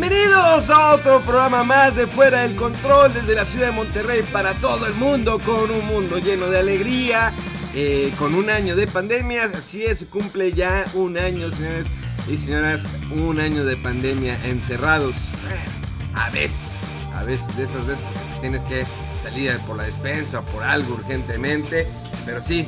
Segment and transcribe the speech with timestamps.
[0.00, 4.54] Bienvenidos a otro programa más de Fuera del Control desde la ciudad de Monterrey para
[4.54, 7.34] todo el mundo con un mundo lleno de alegría,
[7.74, 11.84] eh, con un año de pandemia, así es, cumple ya un año señores
[12.30, 16.70] y señoras, un año de pandemia encerrados, Eh, a veces,
[17.14, 18.02] a veces de esas veces
[18.40, 18.86] tienes que
[19.22, 21.86] salir por la despensa o por algo urgentemente,
[22.24, 22.66] pero sí,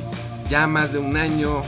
[0.51, 1.63] ya más de un año,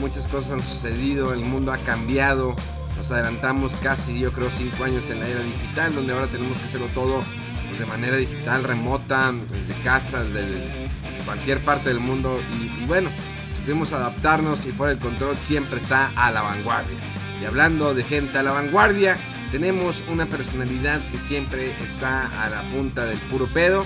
[0.00, 2.56] muchas cosas han sucedido, el mundo ha cambiado,
[2.96, 6.64] nos adelantamos casi, yo creo, cinco años en la era digital, donde ahora tenemos que
[6.64, 7.22] hacerlo todo
[7.68, 10.88] pues, de manera digital, remota, desde casas, desde
[11.24, 12.38] cualquier parte del mundo.
[12.60, 13.10] Y, y bueno,
[13.58, 16.98] supimos adaptarnos y fuera del control siempre está a la vanguardia.
[17.40, 19.16] Y hablando de gente a la vanguardia,
[19.50, 23.84] tenemos una personalidad que siempre está a la punta del puro pedo.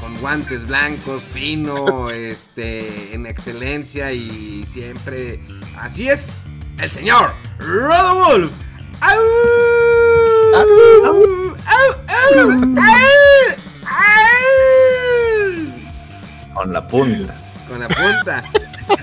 [0.00, 5.40] Con guantes blancos, fino, este, en excelencia y siempre.
[5.78, 6.38] Así es,
[6.78, 8.50] el señor Rodowulf.
[9.00, 9.18] ¡Au!
[16.54, 17.34] Con la punta.
[17.68, 18.44] Con la punta.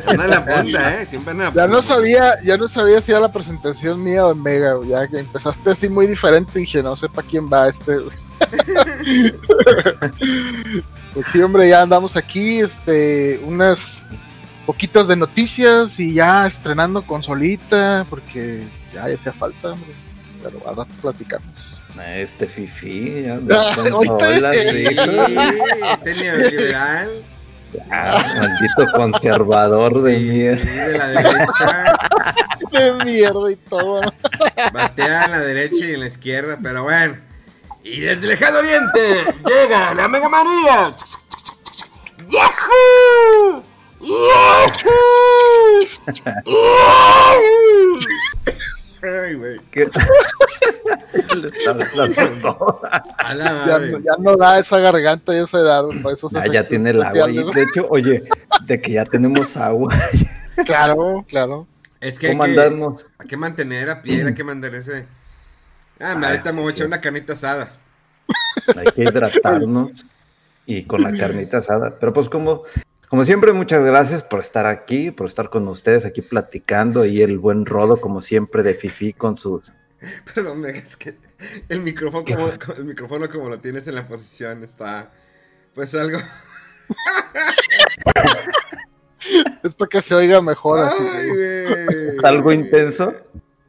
[0.07, 1.05] Anda en la punta, ¿eh?
[1.07, 1.93] Siempre anda en la Ya no punta.
[1.93, 4.89] sabía, ya no sabía si era la presentación mía o en Mega, güey.
[4.89, 7.97] ya que empezaste así muy diferente, dije, no sé para quién va este.
[7.97, 8.17] güey.
[11.13, 14.01] pues sí, hombre, ya andamos aquí, este, unas
[14.65, 18.63] poquitas de noticias y ya estrenando consolita, porque
[18.93, 19.91] ya, ya hacía falta, hombre.
[20.43, 21.81] Pero al rato platicamos.
[22.15, 23.75] Este fifi, ya Ah,
[24.29, 24.69] ese.
[24.69, 24.97] Sí,
[25.93, 27.09] este neoliberal.
[27.89, 30.87] Ah, maldito conservador de sí, mierda.
[30.87, 31.97] de la derecha.
[32.71, 33.99] De mierda y todo.
[34.71, 37.17] Batea en la derecha y en la izquierda, pero bueno.
[37.83, 40.95] Y desde el lejano oriente llega la Mega Manía.
[49.03, 49.59] Ay, güey.
[53.45, 53.91] Ya, madre.
[53.91, 55.85] no- ya no da esa garganta y esa edad.
[55.85, 57.29] Ah, ya efectos tiene el agua.
[57.31, 58.23] Y de hecho, oye,
[58.65, 59.93] de que ya tenemos agua,
[60.65, 61.67] Claro, claro.
[61.99, 62.49] Es que hay ¿cómo que,
[63.19, 65.05] hay que mantener a pie, hay que mantenerse.
[65.99, 66.87] Ah, me- Ah, ahorita me voy a echar sí.
[66.87, 67.71] una carnita asada.
[68.75, 70.05] Hay que hidratarnos
[70.65, 71.97] y con la carnita asada.
[71.99, 72.63] Pero pues como,
[73.11, 77.39] como siempre, muchas gracias por estar aquí, por estar con ustedes aquí platicando y el
[77.39, 79.73] buen Rodo, como siempre, de Fifi con sus...
[80.33, 81.17] Perdón, Mega, es que
[81.67, 85.11] el micrófono como, el micrófono como lo tienes en la posición está
[85.75, 86.19] pues algo.
[89.61, 90.79] Es para que se oiga mejor.
[90.79, 93.13] así, Ay, algo intenso.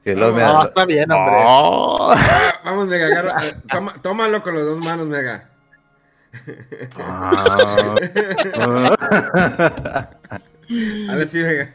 [0.05, 1.35] Que luego me No, está bien, hombre.
[1.45, 2.15] Oh.
[2.65, 5.51] Vamos, Mega, agarra, eh, toma- tómalo con las dos manos, Mega.
[6.98, 7.94] Ah.
[11.10, 11.75] Ahora sí, Mega.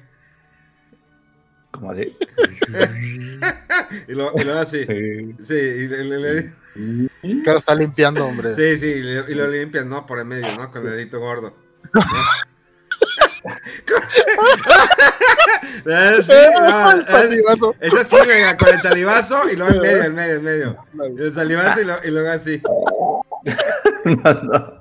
[1.72, 2.18] Como así.
[4.10, 4.84] Y luego, y luego así.
[4.86, 5.36] Sí.
[5.48, 6.52] Sí, y le- le- le-
[7.24, 8.54] lo está limpiando, hombre.
[8.54, 10.06] sí, sí, y, le- y lo limpias, ¿no?
[10.06, 10.70] Por el medio, ¿no?
[10.72, 11.56] Con el dedito gordo.
[15.90, 16.92] Ah, sí, no,
[17.80, 20.78] El es- así, Mega, con el salivazo y luego en medio, en medio, en medio.
[21.18, 22.62] Y el salivazo y, lo- y luego así.
[24.08, 24.74] No, no.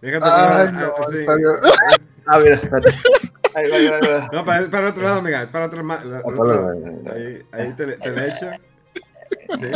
[0.00, 1.18] Déjate Ay, no, sí.
[1.18, 1.48] está bien.
[2.26, 2.54] Ah, mira.
[2.56, 2.94] espérate.
[3.54, 4.28] Ahí va, ahí va, ahí va.
[4.32, 6.22] No, para, otro lado, Mega, para otro, la- lado.
[6.28, 6.70] el otro lado.
[7.14, 8.50] Ahí, ahí te, le- te la echo.
[9.60, 9.70] Sí.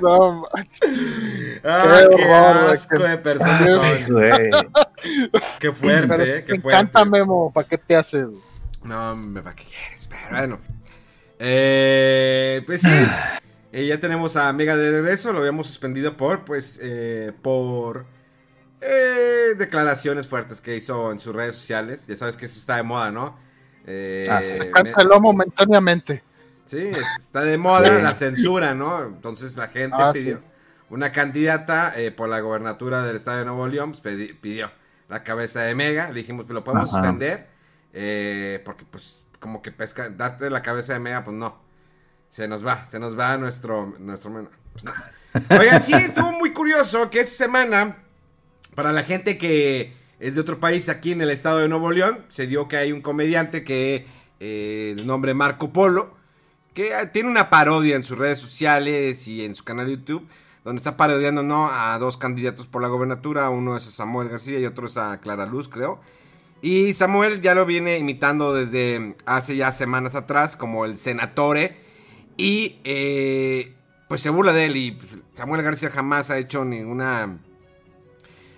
[0.00, 1.60] No, manches.
[1.64, 4.12] Ah, Qué qué horror, asco de personas son.
[4.14, 4.50] Güey.
[5.58, 7.10] Qué fuerte, Pero eh, qué encanta, fuerte.
[7.10, 7.52] Memo.
[7.52, 8.28] ¿Para qué te haces?
[8.82, 10.06] No, hombre, ¿para qué quieres?
[10.08, 10.58] Pero bueno.
[11.38, 13.06] Eh, pues sí.
[13.72, 15.32] Eh, ya tenemos a Mega de regreso.
[15.32, 18.06] Lo habíamos suspendido por, pues, eh, por
[18.80, 22.06] eh, declaraciones fuertes que hizo en sus redes sociales.
[22.06, 23.36] Ya sabes que eso está de moda, ¿no?
[23.86, 24.54] Eh, Ah, sí.
[24.58, 26.22] me- Canceló momentáneamente.
[26.66, 28.02] Sí, es- está de moda Sí.
[28.02, 29.04] la censura, ¿no?
[29.06, 30.42] Entonces la gente Ah, pidió, sí.
[30.90, 34.00] una candidata eh, por la gobernatura del estado de Nuevo León pues,
[34.40, 34.70] pidió
[35.08, 36.08] la cabeza de Mega.
[36.08, 37.48] Le dijimos que lo podemos suspender.
[37.94, 41.60] Eh, porque, pues, como que pesca, darte la cabeza de Mega, pues no.
[42.28, 43.94] Se nos va, se nos va nuestro.
[43.98, 44.84] nuestro pues,
[45.60, 47.98] Oigan, sí, estuvo muy curioso que esta semana,
[48.74, 52.24] para la gente que es de otro país aquí en el estado de Nuevo León,
[52.28, 54.06] se dio que hay un comediante que,
[54.40, 56.14] eh, de nombre Marco Polo,
[56.74, 60.28] que tiene una parodia en sus redes sociales y en su canal de YouTube
[60.68, 61.70] donde está parodiando ¿no?
[61.70, 65.18] a dos candidatos por la gobernatura, uno es a Samuel García y otro es a
[65.18, 65.98] Clara Luz, creo.
[66.60, 71.76] Y Samuel ya lo viene imitando desde hace ya semanas atrás, como el senatore.
[72.36, 73.74] Y eh,
[74.08, 74.76] pues se burla de él.
[74.76, 77.38] Y pues, Samuel García jamás ha hecho ninguna.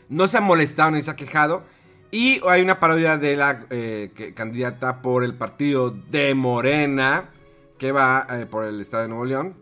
[0.09, 1.65] No se ha molestado ni se ha quejado.
[2.11, 7.31] Y hay una parodia de la eh, candidata por el partido de Morena,
[7.79, 9.57] que va eh, por el estado de Nuevo León.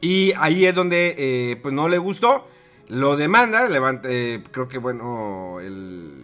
[0.00, 2.48] Y ahí es donde pues no le gustó.
[2.88, 4.08] Lo demanda, levanta,
[4.50, 6.19] creo que bueno, el,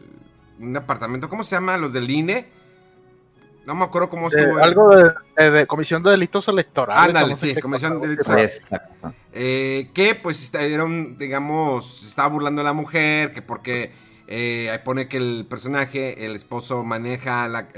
[0.58, 1.76] un apartamento, ¿cómo se llama?
[1.76, 2.48] Los del INE.
[3.66, 4.58] No me acuerdo cómo estuvo.
[4.58, 7.08] Eh, algo de, Comisión de Delitos Electorales.
[7.08, 9.92] Ándale, sí, Comisión de Delitos Electorales.
[9.92, 13.92] que pues era un, digamos, se estaba burlando de la mujer, que porque
[14.28, 17.68] ahí pone que el personaje, el esposo, maneja la,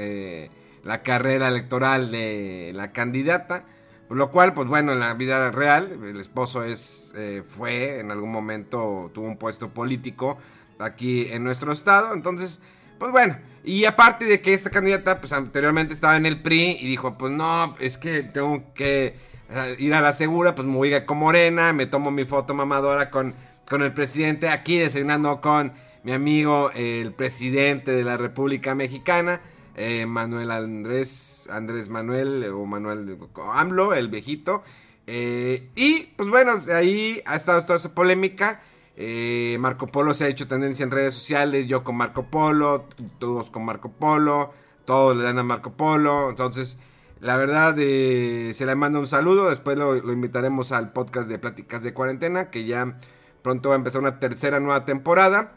[0.84, 3.64] la carrera electoral de la candidata.
[4.10, 8.32] Lo cual, pues bueno, en la vida real, el esposo es, eh, fue, en algún
[8.32, 10.38] momento tuvo un puesto político
[10.78, 12.14] aquí en nuestro estado.
[12.14, 12.60] Entonces,
[12.98, 16.86] pues bueno, y aparte de que esta candidata, pues anteriormente estaba en el PRI y
[16.86, 19.16] dijo, pues no, es que tengo que
[19.50, 22.54] eh, ir a la segura, pues me voy a con Morena, me tomo mi foto
[22.54, 23.34] mamadora con,
[23.68, 25.72] con el presidente aquí desayunando con
[26.02, 29.40] mi amigo, el presidente de la República Mexicana.
[29.80, 33.16] Eh, Manuel Andrés, Andrés Manuel o Manuel
[33.54, 34.64] AMLO, el viejito.
[35.06, 38.60] Eh, y pues bueno, ahí ha estado toda esa polémica.
[39.00, 42.88] Eh, Marco Polo se ha hecho tendencia en redes sociales, yo con Marco Polo,
[43.20, 44.52] todos con Marco Polo,
[44.84, 46.28] todos le dan a Marco Polo.
[46.28, 46.78] Entonces,
[47.20, 49.50] la verdad, se le manda un saludo.
[49.50, 52.96] Después lo, invitaremos al podcast de Pláticas de Cuarentena, que ya
[53.42, 55.54] pronto va a empezar una tercera nueva temporada.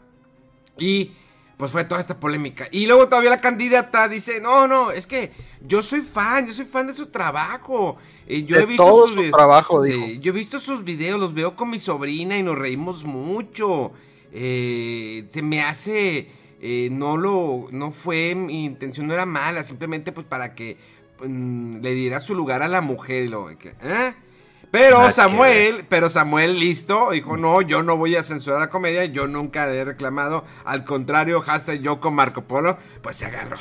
[0.78, 1.10] Y
[1.56, 2.68] pues fue toda esta polémica.
[2.70, 5.32] Y luego todavía la candidata dice, no, no, es que
[5.66, 7.96] yo soy fan, yo soy fan de su trabajo.
[8.26, 11.78] Eh, yo he visto sus trabajo, Yo he visto sus videos, los veo con mi
[11.78, 13.92] sobrina y nos reímos mucho.
[14.32, 20.10] Eh, se me hace, eh, no lo, no fue, mi intención no era mala, simplemente
[20.10, 20.78] pues para que
[21.24, 23.28] mm, le diera su lugar a la mujer.
[23.28, 23.56] Lo, ¿eh?
[24.72, 29.28] Pero Samuel, pero Samuel listo, dijo, no, yo no voy a censurar la comedia, yo
[29.28, 33.56] nunca he reclamado, al contrario, hashtag yo con Marco Polo, pues se agarró.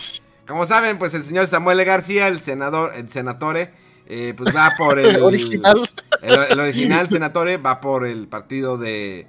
[0.47, 3.73] Como saben, pues el señor Samuel García, el senador, el senatore,
[4.07, 5.89] eh, pues va por el, el original.
[6.21, 9.27] El, original senatore va por el partido de,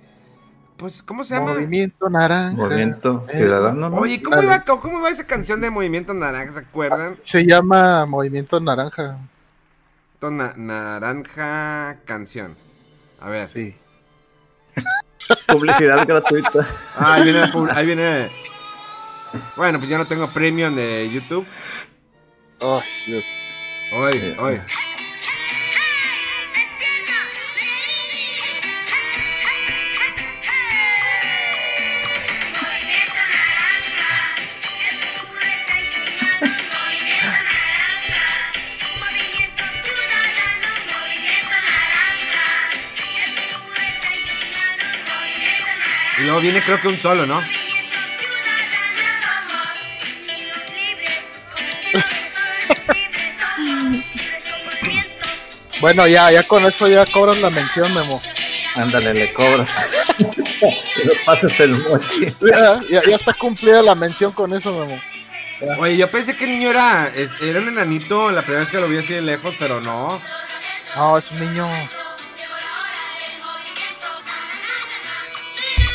[0.76, 1.54] pues, ¿cómo se llama?
[1.54, 2.56] Movimiento Naranja.
[2.56, 3.88] Movimiento eh, Ciudadano.
[3.88, 6.52] Oye, ¿cómo iba, ¿cómo iba esa canción de Movimiento Naranja?
[6.52, 7.16] ¿Se acuerdan?
[7.24, 9.18] Se llama Movimiento Naranja
[10.30, 12.56] naranja canción.
[13.20, 13.50] A ver.
[13.52, 13.76] Sí.
[15.48, 16.66] Publicidad gratuita.
[16.96, 18.30] Ah, ahí viene, ahí viene.
[19.56, 21.46] Bueno, pues ya no tengo premium de YouTube.
[22.60, 23.24] Oh, shit.
[23.94, 24.62] Oye, oye.
[46.22, 47.42] Y luego viene creo que un solo, ¿no?
[55.80, 58.22] bueno, ya, ya con esto ya cobras la mención, Memo.
[58.76, 59.68] Ándale, le cobras.
[60.60, 62.26] Pero pasas el mochi.
[62.40, 64.96] Ya, ya, está cumplida la mención con eso, Memo.
[65.80, 67.10] Oye, yo pensé que el niño era,
[67.40, 70.22] era un enanito la primera vez que lo vi así de lejos, pero no.
[70.94, 71.68] No, es un niño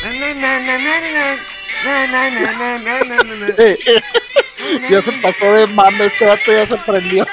[4.89, 7.25] ya se pasó de mame, este vato ya se prendió.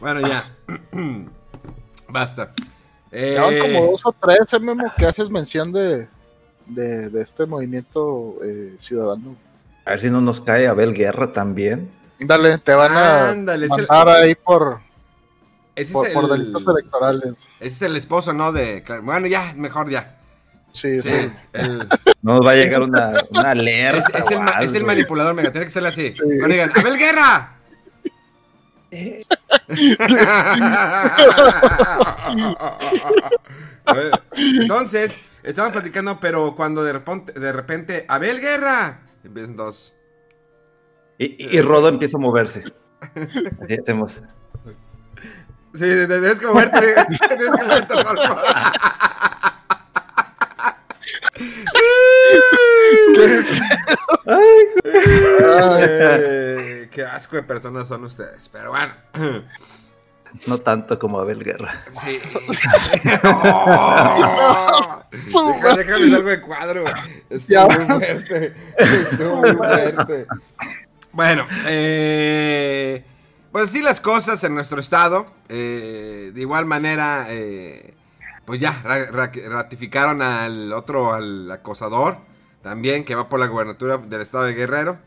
[0.00, 0.54] bueno, ya.
[2.08, 2.52] Basta.
[3.10, 3.36] Eh...
[3.60, 6.08] como dos o tres, eh, Memo, que haces mención de,
[6.66, 9.36] de, de este movimiento eh, ciudadano.
[9.84, 11.92] A ver si no nos cae Abel Guerra también.
[12.18, 14.80] Dale, te van a mandar ahí por,
[15.92, 17.36] por, delitos electorales.
[17.62, 18.52] Ese es el esposo, ¿no?
[18.52, 20.18] De, bueno, ya, mejor ya.
[20.72, 21.10] Sí, sí.
[22.22, 24.18] No nos va a llegar una, una alerta.
[24.18, 25.50] Es, el, es, el, manipulador, mega.
[25.50, 26.14] Tiene que ser así.
[26.14, 26.22] Sí.
[26.24, 27.56] digan, ¡Abel Guerra!
[34.36, 39.94] Entonces, estamos platicando, pero cuando de repente, de repente Abel Guerra, empiezan dos.
[41.18, 42.62] Y, y Rodo empieza a moverse.
[43.62, 44.20] Así hacemos.
[45.74, 46.80] Sí, debes que moverte.
[47.30, 48.36] Debes que moverte, Rolfo.
[55.52, 58.48] Ay, qué asco de personas son ustedes.
[58.48, 58.92] Pero bueno.
[60.46, 61.74] No tanto como Abel Guerra.
[61.92, 62.18] Sí.
[63.24, 65.02] Oh.
[65.10, 66.84] Deja- Déjame salgo de cuadro.
[67.28, 68.54] Estuvo muy fuerte.
[68.78, 70.26] Estuvo muy fuerte.
[71.12, 73.04] Bueno, eh,
[73.52, 75.26] pues así las cosas en nuestro estado.
[75.48, 77.94] Eh, de igual manera, eh,
[78.44, 82.16] pues ya ra- ra- ratificaron al otro, al acosador,
[82.62, 84.98] también, que va por la gubernatura del estado de Guerrero.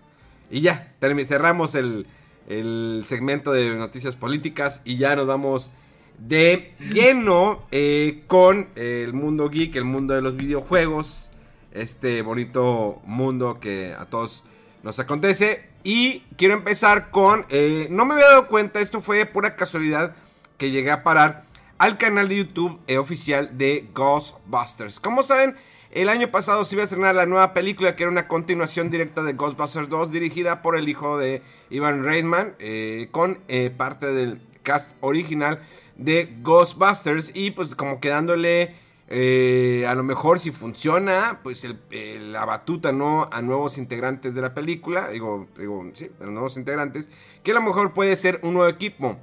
[0.52, 0.94] Y ya,
[1.26, 2.06] cerramos el,
[2.48, 5.72] el segmento de noticias políticas y ya nos vamos
[6.20, 11.32] de lleno eh, con el mundo geek, el mundo de los videojuegos,
[11.74, 14.44] este bonito mundo que a todos
[14.84, 15.75] nos acontece.
[15.86, 20.16] Y quiero empezar con, eh, no me había dado cuenta, esto fue pura casualidad
[20.58, 21.44] que llegué a parar
[21.78, 25.00] al canal de YouTube eh, oficial de Ghostbusters.
[25.00, 25.56] Como saben,
[25.92, 29.22] el año pasado se iba a estrenar la nueva película que era una continuación directa
[29.22, 33.42] de Ghostbusters 2 dirigida por el hijo de Ivan Reitman eh, con
[33.78, 35.60] parte del cast original
[35.98, 38.74] de Ghostbusters y pues como quedándole
[39.08, 44.54] eh, a lo mejor si funciona pues la batuta no a nuevos integrantes de la
[44.54, 47.10] película digo, digo sí, a nuevos integrantes
[47.44, 49.18] que a lo mejor puede ser un nuevo equipo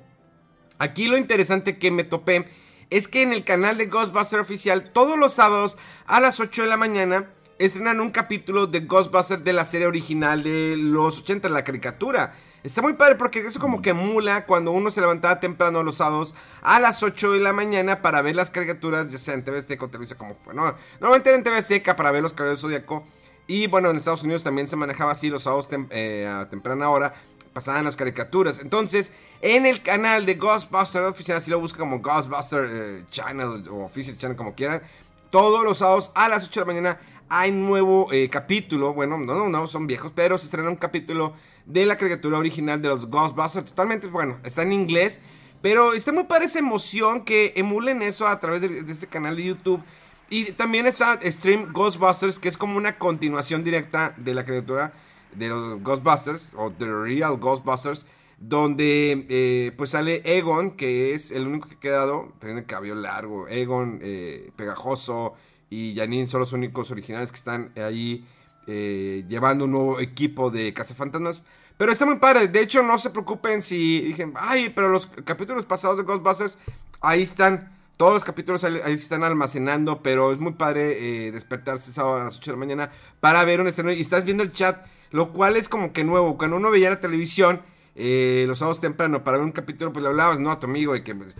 [0.82, 2.44] Aquí lo interesante que me topé
[2.90, 6.68] es que en el canal de Ghostbusters oficial todos los sábados a las 8 de
[6.68, 11.62] la mañana estrenan un capítulo de Ghostbusters de la serie original de los 80, la
[11.62, 12.34] caricatura.
[12.62, 16.34] Está muy padre porque eso como que emula cuando uno se levantaba temprano los sábados
[16.62, 19.84] a las 8 de la mañana para ver las caricaturas, ya sea en TV Azteca
[19.84, 20.54] o Televisa como fue.
[20.54, 23.02] No, normalmente era en TV Azteca para ver los Caballeros Zodíaco.
[23.48, 27.14] Y bueno, en Estados Unidos también se manejaba así los sábados eh, a temprana hora
[27.52, 28.60] pasaban las caricaturas.
[28.60, 33.84] Entonces, en el canal de Ghostbusters oficial, así lo busca como Ghostbuster eh, Channel o
[33.84, 34.82] Official Channel, como quieran.
[35.30, 37.00] Todos los sábados a las 8 de la mañana
[37.32, 38.92] hay nuevo eh, capítulo.
[38.92, 41.32] Bueno, no, no, no, son viejos, pero se estrena un capítulo
[41.64, 43.64] de la caricatura original de los Ghostbusters.
[43.64, 45.18] Totalmente, bueno, está en inglés.
[45.62, 49.36] Pero está muy padre esa emoción que emulen eso a través de, de este canal
[49.36, 49.82] de YouTube.
[50.28, 54.92] Y también está Stream Ghostbusters, que es como una continuación directa de la criatura
[55.34, 58.04] de los Ghostbusters, o The Real Ghostbusters,
[58.38, 62.94] donde eh, pues sale Egon, que es el único que ha quedado, tiene el cabello
[62.94, 65.34] largo, Egon, eh, Pegajoso
[65.72, 68.26] y Janine son los únicos originales que están ahí
[68.66, 71.42] eh, llevando un nuevo equipo de cazafantasmas.
[71.78, 75.64] Pero está muy padre, de hecho no se preocupen si dicen, ay, pero los capítulos
[75.64, 76.58] pasados de Ghostbusters,
[77.00, 77.72] ahí están.
[77.96, 82.24] Todos los capítulos ahí se están almacenando, pero es muy padre eh, despertarse sábado a
[82.24, 85.32] las 8 de la mañana para ver un estreno y estás viendo el chat, lo
[85.32, 86.36] cual es como que nuevo.
[86.36, 87.62] Cuando uno veía la televisión
[87.94, 90.50] eh, los sábados temprano para ver un capítulo, pues le hablabas, ¿no?
[90.50, 91.14] A tu amigo y que...
[91.14, 91.34] pues,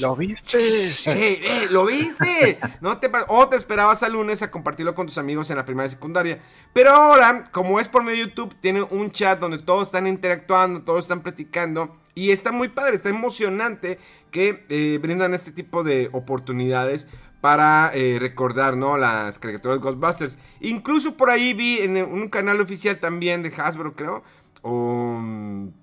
[0.00, 0.58] ¿Lo viste?
[0.58, 2.58] ¡Ey, ey, lo viste!
[2.80, 5.88] No te o te esperabas al lunes a compartirlo con tus amigos en la primaria
[5.88, 6.40] y secundaria.
[6.72, 10.82] Pero ahora, como es por medio de YouTube, tiene un chat donde todos están interactuando,
[10.82, 11.96] todos están platicando.
[12.14, 13.98] Y está muy padre, está emocionante
[14.30, 17.06] que eh, brindan este tipo de oportunidades
[17.40, 18.96] para eh, recordar, ¿no?
[18.96, 20.38] Las caricaturas de Ghostbusters.
[20.60, 24.22] Incluso por ahí vi en un canal oficial también de Hasbro, creo.
[24.62, 25.18] O...
[25.20, 25.82] mm,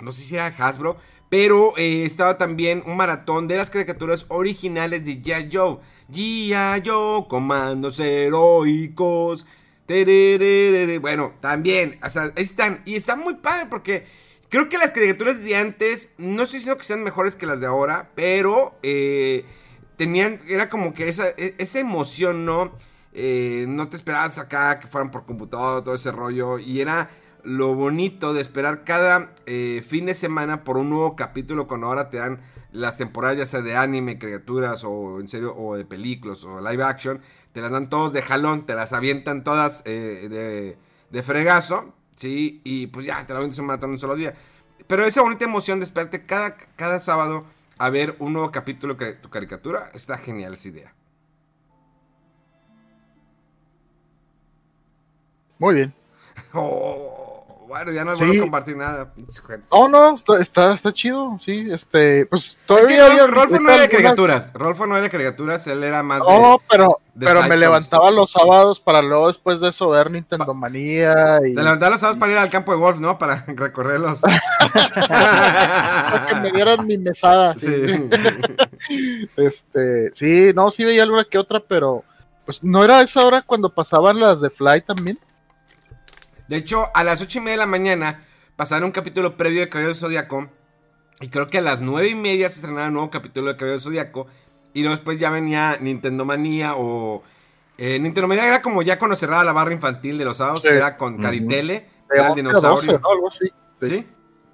[0.00, 0.96] no sé si era Hasbro,
[1.28, 5.50] pero eh, estaba también un maratón de las caricaturas originales de G.I.
[5.52, 5.78] Joe.
[6.10, 6.82] G.I.
[6.84, 9.46] Joe, comandos heroicos.
[11.00, 12.82] Bueno, también, o sea, ahí están.
[12.84, 14.06] Y está muy padre porque
[14.48, 17.66] creo que las caricaturas de antes, no estoy diciendo que sean mejores que las de
[17.66, 19.44] ahora, pero eh,
[19.96, 22.72] tenían, era como que esa, e- esa emoción, ¿no?
[23.14, 26.58] Eh, no te esperabas acá que fueran por computadora, todo ese rollo.
[26.58, 27.10] Y era
[27.44, 32.10] lo bonito de esperar cada eh, fin de semana por un nuevo capítulo cuando ahora
[32.10, 32.40] te dan
[32.72, 36.82] las temporadas ya sea de anime, criaturas o en serio o de películas o live
[36.82, 37.20] action,
[37.52, 40.78] te las dan todos de jalón, te las avientan todas eh, de,
[41.10, 42.60] de fregazo, ¿sí?
[42.64, 44.34] Y pues ya, te la avientas un maratón en un solo día.
[44.86, 47.46] Pero esa bonita emoción de esperarte cada, cada sábado
[47.78, 50.94] a ver un nuevo capítulo de tu caricatura, está genial esa idea.
[55.58, 55.94] Muy bien.
[56.54, 57.27] Oh,
[57.68, 58.24] bueno, ya no Sí.
[58.24, 59.12] vuelvo a compartir nada.
[59.68, 63.70] Oh, no, está, está, está chido, sí, este, pues Es que todavía Rolfo, Rolfo no
[63.70, 64.52] era de caricaturas.
[64.54, 68.10] Rolfo no era de caricaturas, él era más de, Oh, pero, de Pero me levantaba
[68.10, 72.18] los sábados para luego después de eso ver Nintendo Manía y Te levantaba los sábados
[72.18, 73.18] para ir al campo de golf, ¿no?
[73.18, 74.20] Para recorrer los.
[75.12, 77.54] para que me dieran mi mesada.
[77.56, 77.66] sí.
[77.84, 78.08] Sí.
[79.36, 82.04] Este, sí, no, sí veía alguna que otra, pero
[82.46, 85.18] pues no era esa hora cuando pasaban las de Fly también.
[86.48, 88.24] De hecho, a las ocho y media de la mañana
[88.56, 90.48] pasaron un capítulo previo de Caballero del Zodíaco.
[91.20, 93.74] Y creo que a las nueve y media se estrenaba un nuevo capítulo de Caballero
[93.74, 94.26] del Zodíaco.
[94.74, 97.22] Y luego después ya venía Nintendo Manía o.
[97.76, 100.68] eh, Nintendo Manía era como ya cuando cerraba la barra infantil de los sábados, Sí.
[100.68, 101.18] que era con.
[101.20, 102.92] Caritele, era el 11 a dinosaurio.
[102.92, 103.10] 12, ¿no?
[103.10, 103.48] Algo así.
[103.82, 104.06] ¿Sí?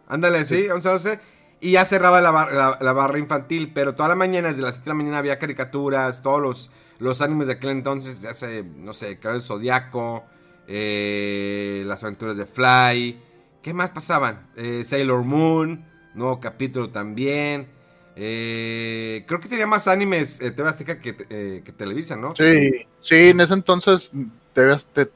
[0.08, 1.20] Ándale, sí, 11 a 12.
[1.60, 4.74] Y ya cerraba la, bar- la- la barra infantil, pero toda la mañana, desde las
[4.74, 8.64] 7 de la mañana, había caricaturas, todos los, los animes de aquel entonces, ya sé,
[8.64, 10.24] no sé, Caballero del Zodiaco,
[10.68, 13.18] eh, las aventuras de Fly.
[13.62, 14.49] ¿Qué más pasaban?
[14.56, 17.68] Eh, Sailor Moon, nuevo capítulo también.
[18.16, 22.35] Eh, creo que tenía más animes eh, TV Azteca que, eh, que Televisa, ¿no?
[22.37, 24.12] Sí, sí, en ese entonces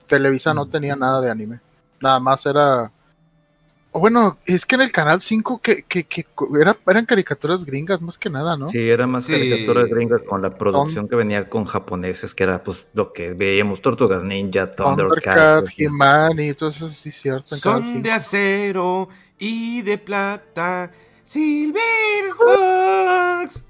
[0.08, 1.60] Televisa no tenía nada de anime.
[2.00, 2.90] Nada más era.
[3.90, 6.26] O bueno, es que en el canal 5 que, que, que
[6.60, 8.68] era, eran caricaturas gringas más que nada, ¿no?
[8.68, 9.32] Sí, era más Sí.
[9.32, 13.80] caricatura gringa con la producción que venía con japoneses, que era pues lo que veíamos,
[13.82, 15.68] Tortugas Ninja, Thundercat, Thundercats.
[15.72, 15.84] así.
[15.84, 17.54] He-Man y todo eso, sí, cierto.
[17.54, 18.00] en Son 5.
[18.02, 20.90] de acero y de plata,
[21.24, 23.64] Silverhawks.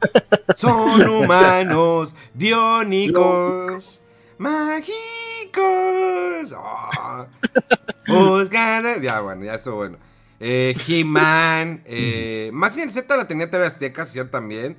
[0.56, 4.00] Son humanos, biónicos,
[4.38, 4.96] mágicos.
[6.56, 7.26] Ah.
[8.06, 9.98] Buscan- Ya, bueno, ya estuvo bueno.
[10.40, 11.82] Eh, He-Man.
[11.84, 14.32] Eh, más señal Z la tenía TV Azteca, ¿cierto?
[14.32, 14.76] También.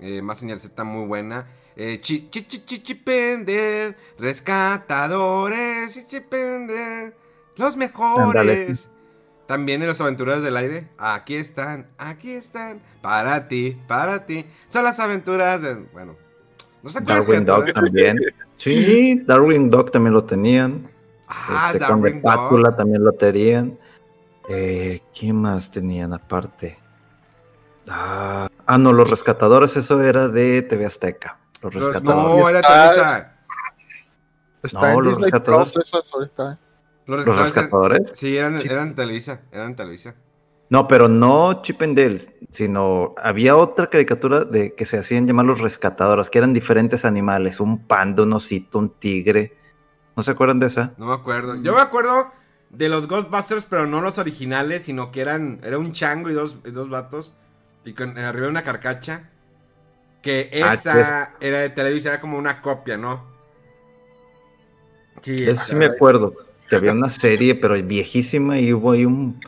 [0.00, 1.46] Eh, más señal Z muy buena.
[1.76, 7.16] Eh, chi, chi, chi, chi, Chipender, rescatadores, Chichipender,
[7.56, 8.88] los mejores.
[9.46, 14.44] También en los aventureros del aire, aquí están, aquí están, para ti, para ti.
[14.68, 16.16] Son las aventuras de, bueno,
[16.88, 17.44] ¿no se acuerdan?
[17.44, 18.18] Darwin Dog también.
[18.56, 20.90] Sí, Darwin Dog también lo tenían.
[21.28, 22.42] Ah, este, con Darwin la Dog.
[22.48, 23.78] Pátula también lo tenían.
[24.48, 26.76] Eh, ¿Quién más tenían aparte?
[27.88, 31.38] Ah, ah, no, los rescatadores, eso era de TV Azteca.
[31.62, 32.40] Los rescatadores.
[32.42, 33.32] no, era Televisa.
[34.62, 35.74] Está No, en los Disney rescatadores.
[37.06, 38.10] Los Los rescatadores.
[38.14, 38.68] Sí, eran, Sí.
[38.68, 40.14] eran Televisa, eran Televisa.
[40.70, 45.46] No, pero no Chip and Dale, sino había otra caricatura de que se hacían llamar
[45.46, 49.56] los rescatadores, que eran diferentes animales, un panda, un osito, un tigre.
[50.16, 50.92] ¿No se acuerdan de esa?
[50.98, 51.62] No me acuerdo.
[51.62, 52.30] Yo me acuerdo
[52.70, 56.58] de los Ghostbusters, pero no los originales, sino que eran, era un chango y dos,
[56.64, 57.34] y dos vatos.
[57.84, 59.30] Y con arriba una carcacha.
[60.20, 63.24] Que Ah, esa era de Televisa, era como una copia, ¿no?
[65.22, 66.34] Sí, Eso sí me acuerdo,
[66.68, 69.40] que había una serie, pero viejísima, y hubo ahí un...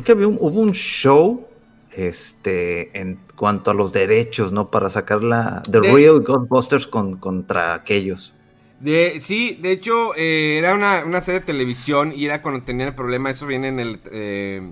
[0.00, 1.46] Creo que había un, hubo un show
[1.90, 4.70] este, en cuanto a los derechos, ¿no?
[4.70, 8.34] Para sacar la The De- Real Ghostbusters con, contra aquellos.
[8.80, 12.88] De, sí, de hecho, eh, era una, una serie de televisión y era cuando tenían
[12.88, 13.30] el problema.
[13.30, 14.70] Eso viene en el, eh,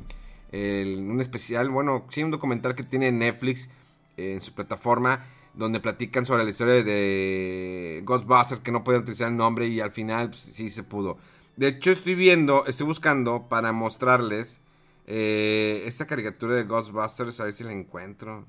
[0.52, 3.70] el- un especial, bueno, sí, un documental que tiene Netflix
[4.16, 9.28] eh, en su plataforma, donde platican sobre la historia de Ghostbusters, que no podían utilizar
[9.30, 11.16] el nombre y al final pues, sí se pudo.
[11.56, 14.60] De hecho, estoy viendo, estoy buscando para mostrarles
[15.06, 18.46] eh, esta caricatura de Ghostbusters, a ver si la encuentro.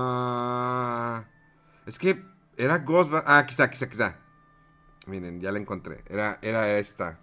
[0.00, 1.24] Ah,
[1.86, 2.22] es que
[2.56, 3.24] era Ghostbusters.
[3.26, 4.20] Ah, aquí está, aquí está, aquí está.
[5.06, 6.04] Miren, ya la encontré.
[6.08, 7.18] Era, era esta.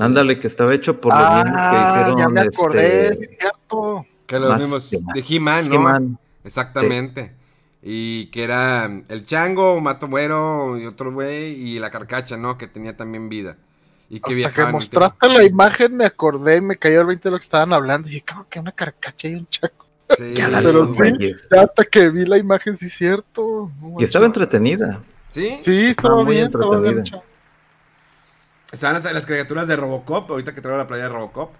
[0.00, 3.30] Ándale, que estaba hecho por los mismos que Ah, hicieron ya me acordé, este, sí,
[3.32, 4.06] es cierto.
[4.26, 4.90] Que los Más mismos.
[4.90, 5.74] De He-Man, ¿no?
[5.74, 6.18] He-Man.
[6.44, 7.34] Exactamente.
[7.82, 11.54] Y que era el chango, Mato Güero y otro güey.
[11.54, 12.58] Y la carcacha, ¿no?
[12.58, 13.56] Que tenía también vida.
[14.10, 17.30] Y que Hasta que mostraste la imagen me acordé y me cayó el 20 de
[17.32, 18.08] lo que estaban hablando.
[18.08, 19.86] Y dije, ¿cómo que una carcacha y un chaco?
[20.16, 21.36] Sí, Pero sí.
[21.50, 23.70] hasta que vi la imagen, sí, cierto.
[23.98, 25.00] Y estaba entretenida.
[25.28, 25.58] ¿Sí?
[25.62, 27.22] Sí, estaba Estaba muy bien, estaba bien entretenida.
[28.72, 30.30] Estaban las, las caricaturas de Robocop.
[30.30, 31.52] Ahorita que traigo la playa de Robocop.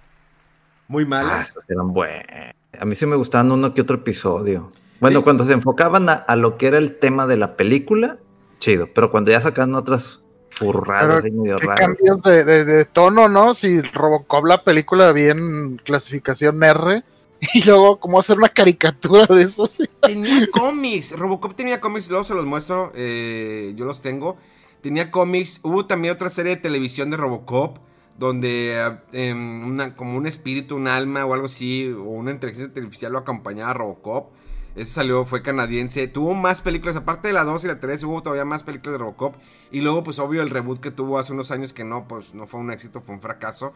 [0.89, 1.51] Muy Ah, malas.
[1.51, 2.55] esas eran buenas.
[2.79, 4.71] A mí sí me gustaban uno que otro episodio.
[5.01, 5.25] Bueno, Sí.
[5.25, 8.17] cuando se enfocaban a, a lo que era el tema de la película,
[8.59, 8.89] chido.
[8.95, 10.23] Pero cuando ya sacaban otras
[10.59, 11.99] furradas medio raras.
[11.99, 13.55] cambios de, de- de tono, ¿no?
[13.55, 17.03] Si Robocop la película bien clasificación R
[17.55, 19.85] y luego cómo hacer una caricatura de eso, sí.
[20.01, 21.17] Tenía cómics.
[21.17, 22.93] Robocop tenía cómics, luego se los muestro.
[22.95, 24.37] eh, yo los tengo.
[24.81, 25.61] Tenía cómics.
[25.63, 27.79] Hubo también otra serie de televisión de Robocop.
[28.17, 28.77] Donde
[29.13, 31.93] eh, em, una, como un espíritu, un alma o algo así.
[31.93, 34.33] O una inteligencia artificial lo acompañaba a Robocop.
[34.79, 36.07] Ese salió, fue canadiense.
[36.07, 38.99] Tuvo más películas, aparte de la 2 y la 3, hubo todavía más películas de
[38.99, 39.35] Robocop.
[39.73, 42.47] Y luego, pues obvio, el reboot que tuvo hace unos años que no, pues no
[42.47, 43.75] fue un éxito, fue un fracaso.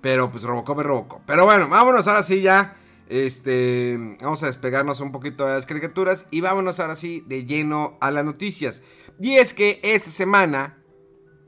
[0.00, 1.22] Pero pues Robocop es Robocop.
[1.26, 2.76] Pero bueno, vámonos ahora sí ya.
[3.08, 7.98] Este, vamos a despegarnos un poquito de las caricaturas y vámonos ahora sí de lleno
[8.00, 8.82] a las noticias.
[9.18, 10.78] Y es que esta semana,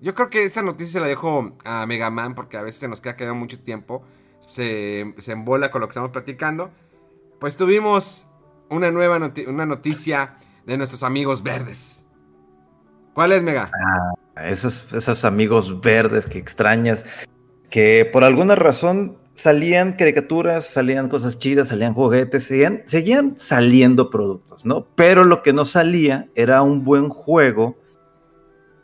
[0.00, 2.88] yo creo que esta noticia se la dejo a Mega Man porque a veces se
[2.88, 4.04] nos queda quedando mucho tiempo.
[4.48, 6.72] Se, se embola con lo que estamos platicando.
[7.38, 8.27] Pues tuvimos
[8.70, 10.34] una nueva una noticia
[10.66, 12.04] de nuestros amigos verdes.
[13.14, 13.70] ¿Cuál es, Mega?
[13.74, 14.12] Ah,
[14.48, 17.04] esos, esos amigos verdes que extrañas,
[17.70, 24.64] que por alguna razón salían caricaturas, salían cosas chidas, salían juguetes, seguían, seguían saliendo productos,
[24.64, 24.86] ¿no?
[24.94, 27.76] Pero lo que no salía era un buen juego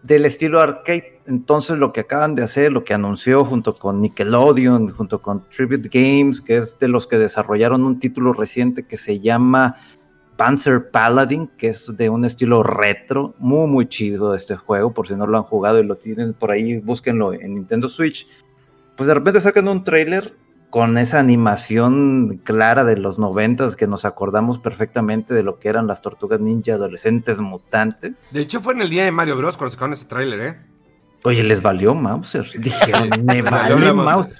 [0.02, 1.13] del estilo arcade.
[1.26, 5.88] Entonces lo que acaban de hacer, lo que anunció junto con Nickelodeon, junto con Tribute
[5.90, 9.76] Games, que es de los que desarrollaron un título reciente que se llama
[10.36, 15.16] Panzer Paladin, que es de un estilo retro, muy muy chido este juego, por si
[15.16, 18.26] no lo han jugado y lo tienen por ahí, búsquenlo en Nintendo Switch.
[18.96, 20.36] Pues de repente sacan un trailer
[20.68, 25.86] con esa animación clara de los noventas que nos acordamos perfectamente de lo que eran
[25.86, 28.12] las tortugas ninja adolescentes mutantes.
[28.32, 30.73] De hecho fue en el día de Mario Bros cuando sacaron ese tráiler, ¿eh?
[31.26, 32.46] Oye, les valió Mauser.
[32.58, 34.36] Dijeron, me vale Mauser.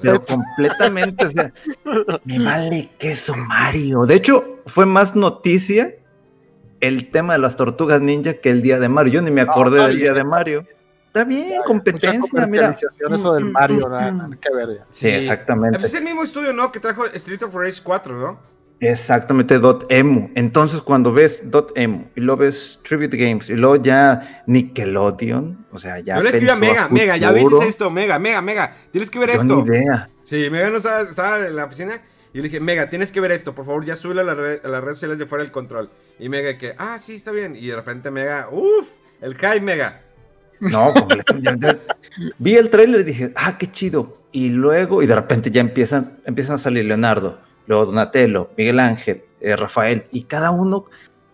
[0.00, 1.52] Pero completamente, o sea,
[2.24, 4.06] me vale queso Mario.
[4.06, 5.94] De hecho, fue más noticia
[6.80, 9.12] el tema de las tortugas ninja que el día de Mario.
[9.12, 10.66] Yo ni me acordé del día de Mario.
[11.08, 12.74] Está bien, competencia, mira.
[13.10, 14.80] Eso del Mario, nada, que ver.
[14.88, 15.84] Sí, exactamente.
[15.84, 16.72] Es el mismo estudio, ¿no?
[16.72, 18.40] Que trajo Street of Rage 4, ¿no?
[18.82, 20.30] Exactamente, .emu.
[20.34, 21.44] Entonces, cuando ves
[21.76, 26.30] .emu y luego ves Tribute Games y luego ya Nickelodeon, o sea, ya Yo le
[26.30, 29.64] escribí a Mega, Mega, ya viste esto, Mega, Mega, Mega, tienes que ver esto.
[29.64, 30.10] Ni idea.
[30.24, 33.20] Sí, Mega no estaba, estaba, en la oficina y yo le dije, Mega, tienes que
[33.20, 35.52] ver esto, por favor, ya sube a, la a las redes sociales de fuera del
[35.52, 35.88] control.
[36.18, 37.54] Y Mega que, ah, sí, está bien.
[37.54, 38.88] Y de repente Mega, uff,
[39.20, 40.02] el hype Mega.
[40.58, 41.78] No, completamente.
[42.38, 44.24] Vi el trailer y dije, ah, qué chido.
[44.32, 49.24] Y luego, y de repente ya empiezan, empiezan a salir Leonardo luego Donatello, Miguel Ángel,
[49.40, 50.84] eh, Rafael, y cada uno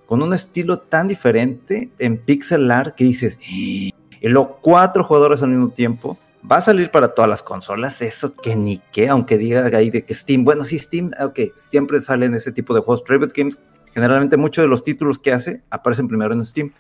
[0.07, 5.51] con un estilo tan diferente en pixel art que dices, y luego cuatro jugadores al
[5.51, 6.19] mismo tiempo,
[6.51, 10.05] va a salir para todas las consolas, eso que ni qué, aunque diga ahí de
[10.05, 13.59] que Steam, bueno, sí, Steam, ok, siempre salen ese tipo de juegos, Tribute Games,
[13.93, 16.73] generalmente muchos de los títulos que hace aparecen primero en Steam.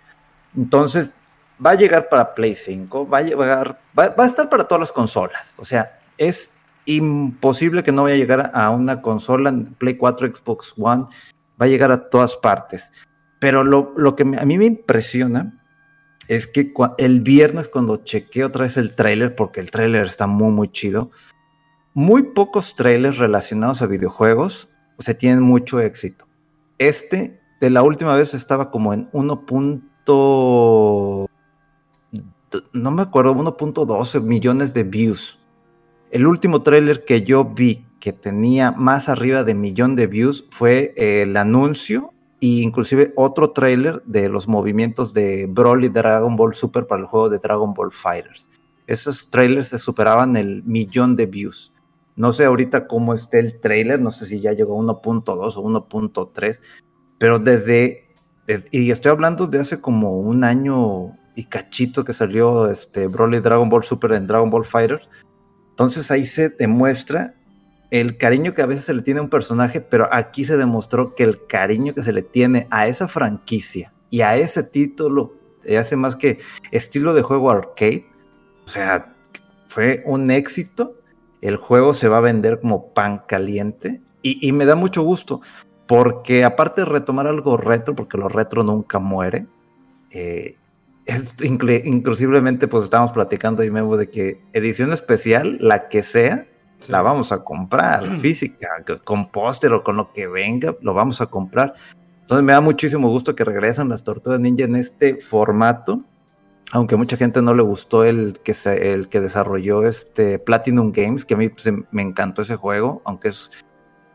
[0.56, 1.14] Entonces,
[1.64, 4.92] va a llegar para Play 5, va a llegar, va a estar para todas las
[4.92, 6.50] consolas, o sea, es
[6.96, 11.04] imposible que no vaya a llegar a una consola, Play 4, Xbox One,
[11.60, 12.92] va a llegar a todas partes.
[13.40, 15.62] Pero lo, que a mí me impresiona
[16.26, 20.50] es que el viernes cuando chequeé otra vez el trailer, porque el trailer está muy,
[20.50, 21.10] muy chido,
[21.94, 26.26] muy pocos trailers relacionados a videojuegos se tienen mucho éxito.
[26.78, 29.44] Este, de la última vez, estaba como en 1.
[32.72, 35.38] No me acuerdo, 1.12 millones de views.
[36.10, 40.94] El último tráiler que yo vi que tenía más arriba de millón de views fue
[40.96, 47.02] el anuncio e inclusive otro tráiler de los movimientos de Broly Dragon Ball Super para
[47.02, 48.48] el juego de Dragon Ball Fighters.
[48.86, 51.74] Esos trailers se superaban el millón de views.
[52.16, 55.62] No sé ahorita cómo esté el trailer, no sé si ya llegó a 1.2 o
[55.62, 56.62] 1.3,
[57.18, 58.08] pero desde,
[58.70, 63.68] y estoy hablando de hace como un año y cachito que salió este Broly Dragon
[63.68, 65.06] Ball Super en Dragon Ball Fighters,
[65.78, 67.34] entonces ahí se demuestra
[67.92, 71.14] el cariño que a veces se le tiene a un personaje, pero aquí se demostró
[71.14, 75.34] que el cariño que se le tiene a esa franquicia y a ese título
[75.78, 76.40] hace más que
[76.72, 78.04] estilo de juego arcade.
[78.66, 79.14] O sea,
[79.68, 80.96] fue un éxito.
[81.42, 85.42] El juego se va a vender como pan caliente y, me da mucho gusto
[85.86, 89.46] porque aparte de retomar algo retro, porque lo retro nunca muere,
[90.10, 90.56] eh,
[91.42, 96.46] inclusivamente pues estamos platicando y Memo de que edición especial, la que sea,
[96.88, 98.68] la vamos a comprar, física,
[99.04, 101.74] con póster o con lo que venga, lo vamos a comprar.
[102.20, 106.02] Entonces me da muchísimo gusto que regresen las Tortugas Ninja en este formato,
[106.72, 111.24] aunque mucha gente no le gustó el que, se, el que desarrolló este Platinum Games,
[111.24, 113.50] que a mí pues, me encantó ese juego, aunque es,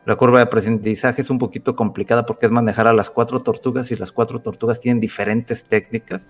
[0.05, 3.91] la curva de aprendizaje es un poquito complicada porque es manejar a las cuatro tortugas
[3.91, 6.27] y las cuatro tortugas tienen diferentes técnicas.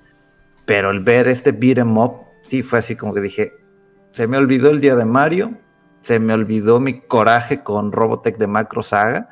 [0.66, 3.54] Pero el ver este beat em up, sí fue así como que dije,
[4.12, 5.58] se me olvidó el día de Mario,
[6.00, 9.30] se me olvidó mi coraje con Robotech de Macro Saga.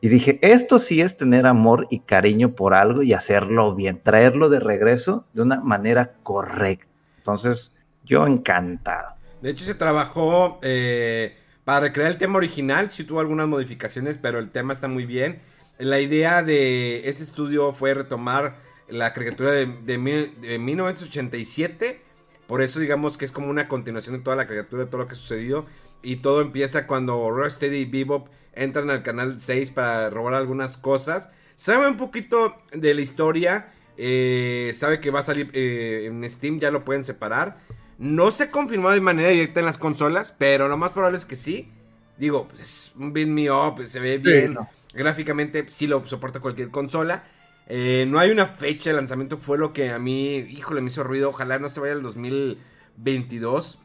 [0.00, 4.48] Y dije, esto sí es tener amor y cariño por algo y hacerlo bien, traerlo
[4.48, 6.88] de regreso de una manera correcta.
[7.18, 9.14] Entonces, yo encantado.
[9.40, 14.40] De hecho, se trabajó eh, para recrear el tema original, sí tuvo algunas modificaciones, pero
[14.40, 15.40] el tema está muy bien.
[15.78, 18.56] La idea de ese estudio fue retomar
[18.92, 22.00] la caricatura de, de, 1987.
[22.46, 25.08] Por eso digamos que es como una continuación de toda la caricatura, de todo lo
[25.08, 25.66] que ha sucedido.
[26.02, 31.30] Y todo empieza cuando Rocksteady y Bebop entran al canal 6 para robar algunas cosas.
[31.56, 33.72] Sabe un poquito de la historia.
[33.98, 37.58] eh, sabe que va a salir eh, en Steam, ya lo pueden separar.
[37.98, 41.36] No se confirmó de manera directa en las consolas, pero lo más probable es que
[41.36, 41.70] sí.
[42.18, 44.54] Digo, pues es un beat me up, se ve bien.
[44.54, 44.68] no.
[44.94, 47.24] Gráficamente sí lo soporta cualquier consola.
[47.68, 51.02] Eh, no hay una fecha de lanzamiento, fue lo que a mí, híjole, me hizo
[51.04, 51.30] ruido.
[51.30, 53.78] Ojalá no se vaya al 2022.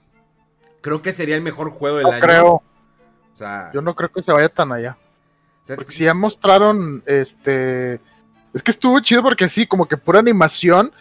[0.82, 2.22] Creo que sería el mejor juego del No año.
[2.22, 2.64] creo, O
[3.38, 4.98] sea, yo no creo que se vaya tan allá.
[5.64, 8.00] o sea, Porque si ya mostraron, este...
[8.54, 10.92] Es que estuvo chido porque sí, como que pura animación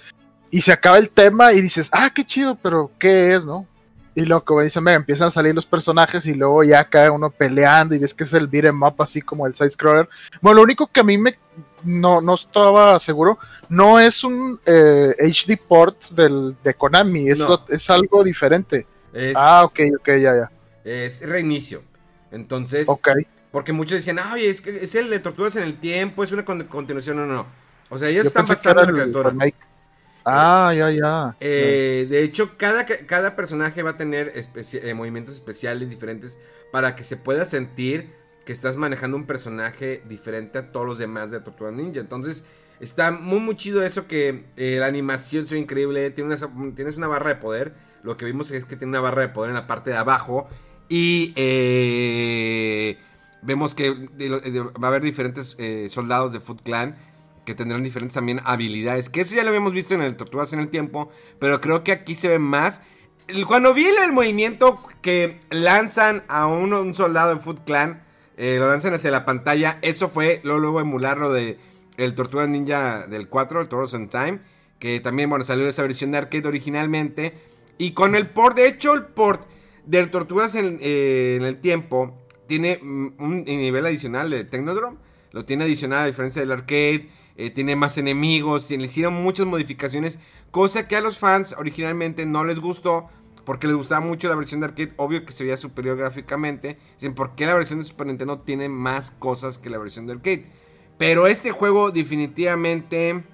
[0.50, 3.66] y se acaba el tema y dices, ah, qué chido, pero ¿qué es, no?
[4.14, 7.30] Y luego, como dice Mega, empiezan a salir los personajes y luego ya cae uno
[7.30, 10.08] peleando y ves que es el beat 'em up así como el side-scroller.
[10.40, 11.38] Bueno, lo único que a mí me
[11.87, 17.64] no, no estaba seguro, no es un eh, HD port del, de Konami, es, No.
[17.68, 18.87] es algo diferente.
[19.12, 20.51] es, Ah, ok, ok, ya, ya.
[20.85, 21.83] es reinicio.
[22.31, 23.09] Entonces, Ok.
[23.51, 26.44] porque muchos decían, ay, es que es el de Tortugas en el Tiempo, es una
[26.44, 27.46] con- continuación, no, no.
[27.88, 29.31] O sea, ellos Yo están en la criatura.
[29.31, 29.55] remake.
[30.25, 31.37] Ah, ya, ya.
[31.38, 36.37] Eh, de hecho, cada, cada personaje va a tener especi- eh, movimientos especiales diferentes
[36.72, 38.12] para que se pueda sentir
[38.46, 42.00] que estás manejando un personaje diferente a todos los demás de Tortuga Ninja.
[42.00, 42.44] Entonces,
[42.80, 46.11] está muy, muy chido eso que eh, la animación se ve increíble.
[46.12, 47.74] Tienes una barra de poder.
[48.04, 50.48] Lo que vimos es que tiene una barra de poder en la parte de abajo.
[50.88, 52.96] Y eh,
[53.42, 56.96] vemos que de de- va a haber diferentes eh, soldados de Foot Clan
[57.44, 59.09] que tendrán diferentes también habilidades.
[59.11, 61.11] Que eso ya lo habíamos visto en el Tortugas en el Tiempo.
[61.40, 62.82] Pero creo que aquí se ve más.
[63.48, 68.05] Cuando vi el movimiento que lanzan a un soldado en Foot Clan,
[68.37, 69.79] eh, lo lanzan hacia la pantalla.
[69.83, 71.59] Eso fue luego, luego emularlo de
[71.96, 74.40] el Tortuga Ninja del 4, el Turtles in Time.
[74.79, 77.35] Que también, bueno, salió esa versión de arcade originalmente.
[77.79, 79.46] Y con el port, de hecho, el port
[79.87, 82.14] de Tortugas en, eh, en el Tiempo
[82.46, 84.99] tiene mm, un nivel adicional de Technodrome.
[85.33, 87.11] Lo tiene adicional a diferencia del arcade.
[87.37, 88.70] eh, tiene más enemigos.
[88.70, 90.18] Le hicieron muchas modificaciones.
[90.51, 93.09] Cosa que a los fans originalmente no les gustó.
[93.46, 94.92] Porque les gustaba mucho la versión de arcade.
[94.96, 96.78] Obvio que se veía superior gráficamente.
[96.94, 100.14] Dicen, ¿por qué la versión de Super Nintendo tiene más cosas que la versión de
[100.14, 100.50] arcade?
[100.98, 103.24] Pero este juego definitivamente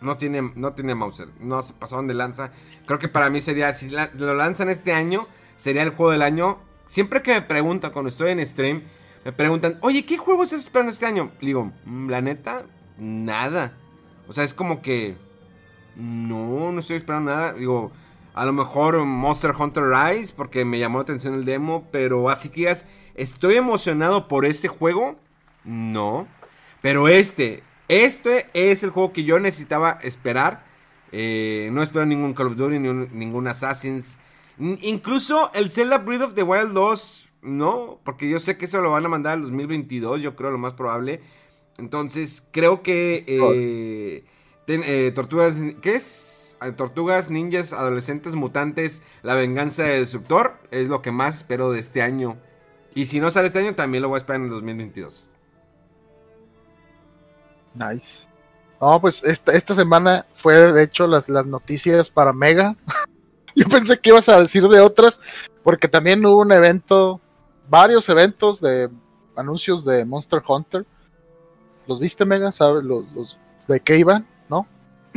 [0.00, 1.28] no tiene, no tiene Mauser.
[1.40, 2.52] No se pasaron de lanza.
[2.86, 5.26] Creo que para mí sería, si lo lanzan este año,
[5.56, 6.58] sería el juego del año.
[6.86, 8.84] Siempre que me preguntan cuando estoy en stream,
[9.24, 11.32] me preguntan, oye, ¿qué juego estás esperando este año?
[11.40, 13.76] Le digo, "Mm, la neta, nada.
[14.28, 15.16] O sea, es como que,
[15.96, 17.52] no, no estoy esperando nada.
[17.54, 17.90] Digo,
[18.34, 22.48] a lo mejor Monster Hunter Rise, porque me llamó la atención el demo, pero así
[22.48, 25.16] que digas, ¿estoy emocionado por este juego?
[25.64, 26.26] No.
[26.82, 30.64] Pero este, este es el juego que yo necesitaba esperar.
[31.12, 34.18] Eh, no espero ningún Call of Duty, ni un- ningún Assassin's.
[34.58, 38.80] N- incluso el Zelda Breath of the Wild 2, no, porque yo sé que eso
[38.80, 41.20] lo van a mandar al 2022, yo creo lo más probable.
[41.78, 44.24] Entonces, creo que eh,
[44.66, 46.43] ten- eh, Tortugas, ¿qué es?
[46.72, 52.02] Tortugas, ninjas, adolescentes, mutantes, la venganza de Destructor es lo que más espero de este
[52.02, 52.36] año.
[52.94, 55.26] Y si no sale este año, también lo voy a esperar en el 2022.
[57.74, 58.26] Nice.
[58.80, 62.76] No, pues esta, semana fue de hecho las, las noticias para Mega.
[63.56, 65.20] Yo pensé que ibas a decir de otras,
[65.62, 67.20] porque también hubo un evento,
[67.68, 68.90] varios eventos de
[69.36, 70.84] anuncios de Monster Hunter.
[71.86, 72.52] ¿Los viste, Mega?
[72.52, 74.26] ¿Sabes los, los de qué iban?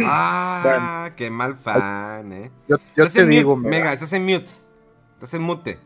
[0.06, 2.52] Ah, qué mal fan, eh.
[2.68, 3.94] Yo, te en digo, mute, Mega.
[3.94, 4.48] Estás en mute.
[5.16, 5.80] Estás en mute.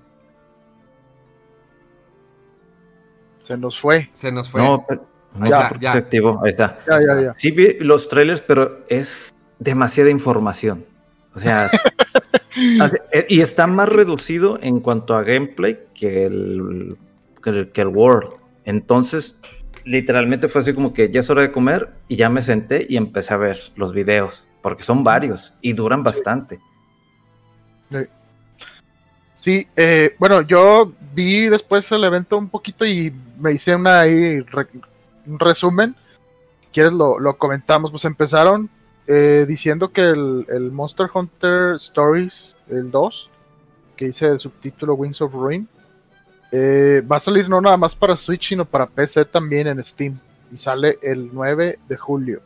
[3.43, 4.09] Se nos fue.
[4.13, 4.61] Se nos fue.
[4.61, 5.91] No, pero- no Ya, sé por qué ya.
[5.93, 6.41] se activó.
[6.43, 6.79] Ahí está.
[6.87, 7.33] Ya, ya, ya.
[7.35, 10.85] Sí vi los trailers, pero es demasiada información.
[11.33, 11.71] O sea,
[13.11, 16.97] eh, y está más reducido en cuanto a gameplay que el,
[17.41, 18.33] que el, que el World.
[18.65, 19.39] Entonces,
[19.85, 22.97] literalmente fue así como que ya es hora de comer y ya me senté y
[22.97, 26.59] empecé a ver los videos, porque son varios y duran bastante.
[29.35, 34.39] Sí, eh, bueno, yo vi después el evento un poquito y me hice una ahí
[34.41, 34.67] re-
[35.25, 35.95] un resumen.
[36.71, 37.89] ¿Quieres lo, lo comentamos?
[37.91, 38.69] Pues empezaron
[39.07, 43.29] eh, diciendo que el, el Monster Hunter Stories, el 2,
[43.97, 45.67] que dice el subtítulo Wings of Ruin,
[46.51, 50.19] eh, va a salir no nada más para Switch, sino para PC también en Steam.
[50.51, 52.41] Y sale el 9 de julio.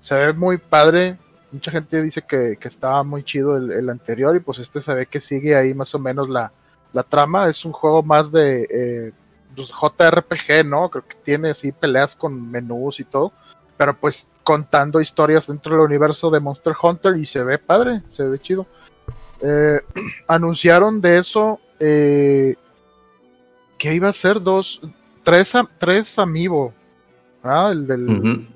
[0.00, 1.18] Se ve muy padre.
[1.50, 4.94] Mucha gente dice que, que estaba muy chido el, el anterior y pues este se
[4.94, 6.50] ve que sigue ahí más o menos la,
[6.92, 7.48] la trama.
[7.48, 9.12] Es un juego más de eh,
[9.54, 10.88] pues, JRPG, ¿no?
[10.88, 13.32] Creo que tiene así peleas con menús y todo.
[13.76, 18.24] Pero pues contando historias dentro del universo de Monster Hunter y se ve padre, se
[18.24, 18.66] ve chido.
[19.42, 19.80] Eh,
[20.28, 22.56] anunciaron de eso eh,
[23.82, 24.40] ¿qué iba a ser?
[24.40, 24.80] Dos,
[25.24, 26.72] tres, tres amiibo.
[27.42, 28.48] Ah, el del.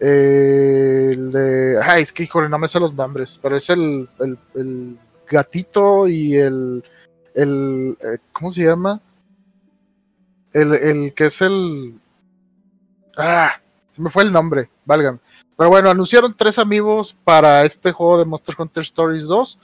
[0.00, 1.80] Eh, el de.
[1.80, 4.98] Ay, es que híjole, no me sé los nombres, pero es el, el, el
[5.30, 6.82] gatito y el.
[7.34, 9.00] el eh, ¿Cómo se llama?
[10.52, 11.94] El, el que es el.
[13.16, 13.60] Ah,
[13.92, 15.20] se me fue el nombre, válgame.
[15.56, 19.60] Pero bueno, anunciaron tres amigos para este juego de Monster Hunter Stories 2.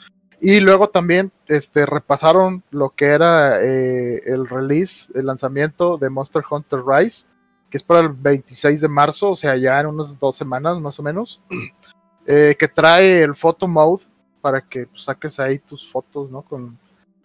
[0.47, 6.43] Y luego también este, repasaron lo que era eh, el release, el lanzamiento de Monster
[6.51, 7.25] Hunter Rise,
[7.71, 11.01] que es para el 26 de marzo, o sea, ya en unas dos semanas más
[11.01, 11.41] o menos,
[12.27, 14.03] eh, que trae el photo mode
[14.43, 16.43] para que pues, saques ahí tus fotos, ¿no?
[16.43, 16.79] Con,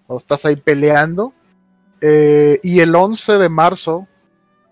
[0.07, 1.33] cuando estás ahí peleando.
[1.99, 4.07] Eh, y el 11 de marzo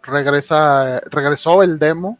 [0.01, 2.17] regresa, regresó el demo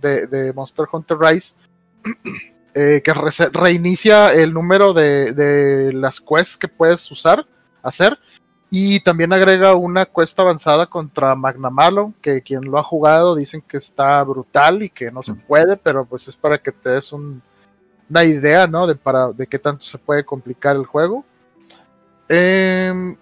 [0.00, 1.54] de, de Monster Hunter Rise
[2.74, 7.46] eh, que re- reinicia el número de, de las quests que puedes usar,
[7.82, 8.18] hacer,
[8.70, 13.78] y también agrega una quest avanzada contra Magnamalo, que quien lo ha jugado dicen que
[13.78, 17.40] está brutal y que no se puede, pero pues es para que te des un-
[18.10, 18.86] una idea, ¿no?
[18.86, 21.24] De, para, de qué tanto se puede complicar el juego.
[22.28, 23.16] Em,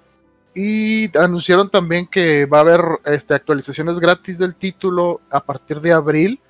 [0.55, 5.93] y anunciaron también que va a haber este, actualizaciones gratis del título a partir de
[5.93, 6.41] abril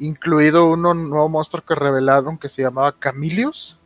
[0.00, 3.76] incluido uno nuevo monstruo que revelaron que se llamaba Camilius.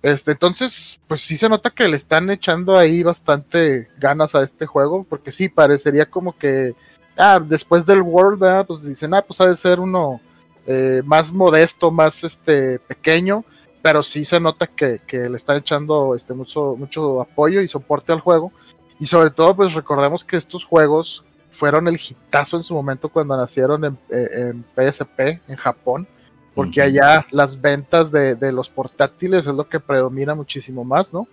[0.00, 4.66] Este, entonces, pues sí se nota que le están echando ahí bastante ganas a este
[4.66, 6.74] juego, porque sí, parecería como que,
[7.16, 10.20] ah, después del World, pues dicen, ah, pues ha de ser uno
[10.66, 13.44] eh, más modesto, más este pequeño,
[13.80, 18.12] pero sí se nota que, que le están echando este mucho, mucho apoyo y soporte
[18.12, 18.52] al juego.
[18.98, 23.36] Y sobre todo, pues recordemos que estos juegos fueron el hitazo en su momento cuando
[23.36, 26.06] nacieron en, eh, en PSP, en Japón,
[26.54, 31.26] porque allá las ventas de, de los portátiles es lo que predomina muchísimo más, ¿no?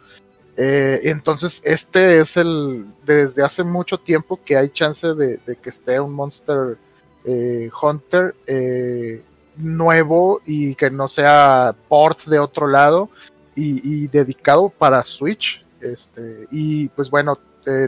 [0.62, 5.70] Eh, entonces, este es el, desde hace mucho tiempo que hay chance de, de que
[5.70, 6.78] esté un Monster
[7.24, 9.24] eh, Hunter eh,
[9.56, 13.10] nuevo y que no sea port de otro lado
[13.56, 15.64] y, y dedicado para Switch.
[15.80, 17.40] Este, y pues bueno,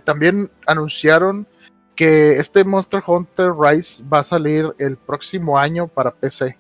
[0.05, 1.45] también anunciaron
[1.95, 6.57] que este Monster Hunter Rise va a salir el próximo año para PC.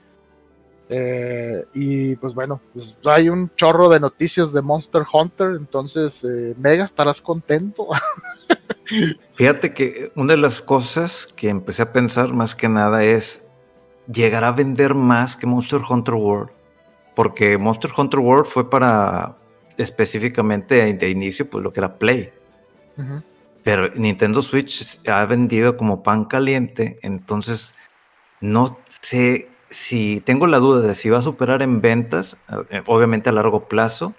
[0.93, 6.53] Eh, y pues bueno, pues hay un chorro de noticias de Monster Hunter, entonces eh,
[6.57, 7.87] Mega, estarás contento.
[9.35, 13.41] Fíjate que una de las cosas que empecé a pensar más que nada es
[14.07, 16.51] llegar a vender más que Monster Hunter World.
[17.15, 19.37] Porque Monster Hunter World fue para
[19.77, 22.31] específicamente de inicio, pues lo que era Play.
[22.97, 23.23] Ujú.
[23.63, 27.75] Pero Nintendo Switch ha vendido como pan caliente, entonces
[28.39, 32.37] no sé si tengo la duda de si va a superar en ventas,
[32.69, 34.15] eh, obviamente a largo plazo,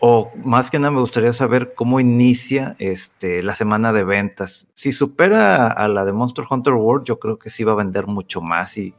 [0.00, 4.66] o más que nada me gustaría saber cómo inicia este, la semana de ventas.
[4.74, 8.08] Si supera a la de Monster Hunter World, yo creo que sí va a vender
[8.08, 8.94] mucho más y,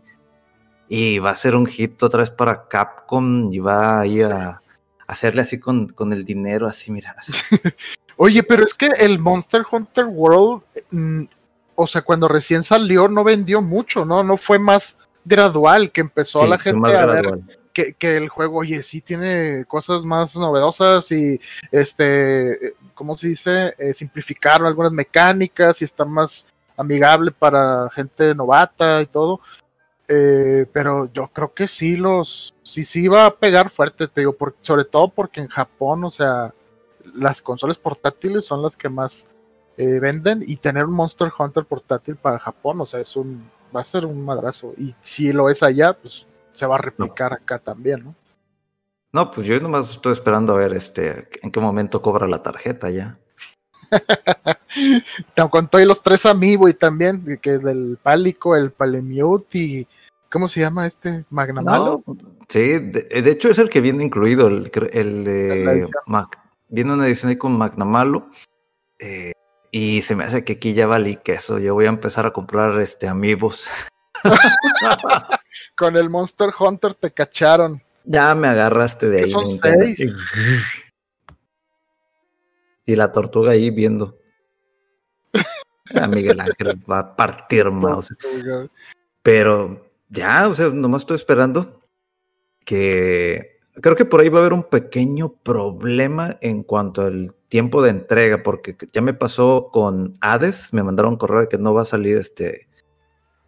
[0.87, 4.61] y va a ser un hit otra vez para Capcom y va a ir a
[5.05, 7.17] hacerle así con, con el dinero, así, mira.
[8.23, 11.23] Oye, pero es que el Monster Hunter World, mm,
[11.75, 14.23] o sea, cuando recién salió no vendió mucho, ¿no?
[14.23, 17.39] No fue más gradual que empezó Sí, la gente a ver
[17.73, 21.37] que, que el juego, oye, sí tiene cosas más novedosas y,
[21.69, 23.73] este, ¿cómo se dice?
[23.77, 29.41] Eh, simplificaron algunas mecánicas y está más amigable para gente novata y todo.
[30.07, 34.31] Eh, pero yo creo que sí los, sí, sí va a pegar fuerte, te digo,
[34.31, 36.53] por- sobre todo porque en Japón, o sea,
[37.13, 39.27] las consolas portátiles son las que más
[39.77, 43.81] eh, venden y tener un Monster Hunter portátil para Japón, o sea, es un, va
[43.81, 44.73] a ser un madrazo.
[44.77, 48.15] Y si lo es allá, pues se va a replicar acá también, ¿no?
[49.11, 52.89] No, pues yo nomás estoy esperando a ver este en qué momento cobra la tarjeta
[52.89, 53.17] ya.
[55.35, 59.87] Tan- Con todos los tres amiibo y también, que es del Pálico, el Palemute y.
[60.31, 61.25] ¿Cómo se llama este?
[61.29, 62.01] Magnamalo.
[62.07, 62.17] No,
[62.49, 65.87] sí, de, de hecho es el que viene incluido, el, el.
[66.07, 66.39] Mac.
[66.69, 68.29] Viene una edición ahí con Magnamalo.
[68.99, 69.31] eh,
[69.71, 71.57] y se me hace que aquí ya valí queso.
[71.57, 73.69] Yo voy a empezar a comprar este amigos.
[75.75, 77.81] Con el Monster Hunter te cacharon.
[78.05, 79.31] Ya me agarraste de Es ahí.
[79.31, 79.99] son seis.
[82.85, 84.17] Y la tortuga ahí viendo.
[85.95, 88.15] Ah, Miguel Ángel va a partir mouse.
[89.21, 91.83] Pero ya, o sea, nomás estoy esperando
[92.65, 97.81] que creo que por ahí va a haber un pequeño problema en cuanto al tiempo
[97.81, 101.73] de entrega, porque ya me pasó con Hades, me mandaron un correo de que no
[101.73, 102.67] va a salir este,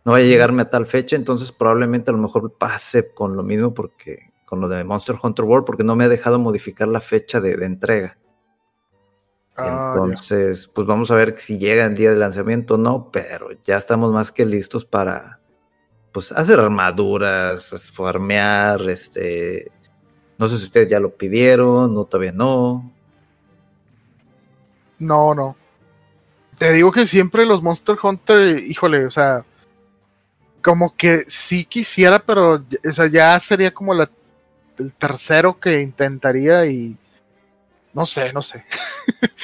[0.03, 3.43] no va a llegarme a tal fecha, entonces probablemente a lo mejor pase con lo
[3.43, 7.01] mismo porque con lo de Monster Hunter World, porque no me ha dejado modificar la
[7.01, 8.17] fecha de, de entrega.
[9.57, 13.49] Ah, Entonces, pues vamos a ver si llega el día de lanzamiento o no, pero
[13.63, 15.39] ya estamos más que listos para
[16.11, 19.71] pues hacer armaduras, farmear, este
[20.37, 22.91] no sé si ustedes ya lo pidieron, no todavía no.
[24.99, 25.55] No, no.
[26.57, 29.43] Te digo que siempre los Monster Hunter, híjole, o sea,
[30.61, 32.53] como que sí quisiera, pero
[32.87, 34.09] o sea, ya sería como la,
[34.79, 36.95] el tercero que intentaría y
[37.93, 38.65] no sé, no sé.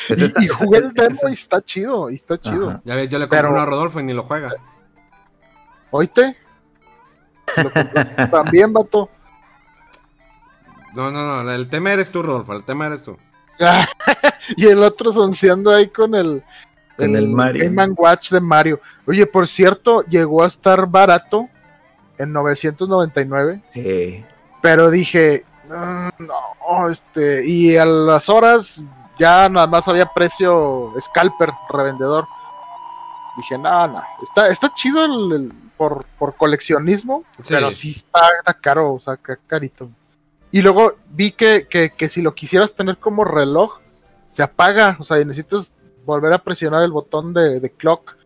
[0.07, 2.69] Pues y, esta- y jugué el esa- demo y está chido, y está chido.
[2.69, 2.81] Ajá.
[2.85, 4.53] Ya ves, yo le compré Pero- uno a Rodolfo y ni lo juega.
[5.91, 6.37] ¿Oíste?
[8.31, 9.09] También, vato.
[10.93, 11.51] No, no, no.
[11.51, 12.53] El tema eres tú, Rodolfo.
[12.53, 13.17] El tema eres tú.
[14.57, 16.43] y el otro sonceando ahí con el,
[16.97, 17.63] Con el Mario.
[17.65, 18.79] Game and Watch de Mario.
[19.07, 21.47] Oye, por cierto, llegó a estar barato
[22.17, 24.23] en 999, Sí.
[24.61, 28.81] pero dije, "Mm, no, este, y a las horas
[29.19, 32.25] ya nada más había precio scalper, revendedor.
[33.37, 37.53] Dije, no, no, está, está chido el, el- por, por coleccionismo, Sí.
[37.55, 39.89] pero sí está, está caro, o sea, ca- carito.
[40.52, 43.80] Y luego vi que, que, que si lo quisieras tener como reloj,
[44.30, 45.74] se apaga, o sea, y necesitas
[46.06, 48.18] volver a presionar el botón de, de clock.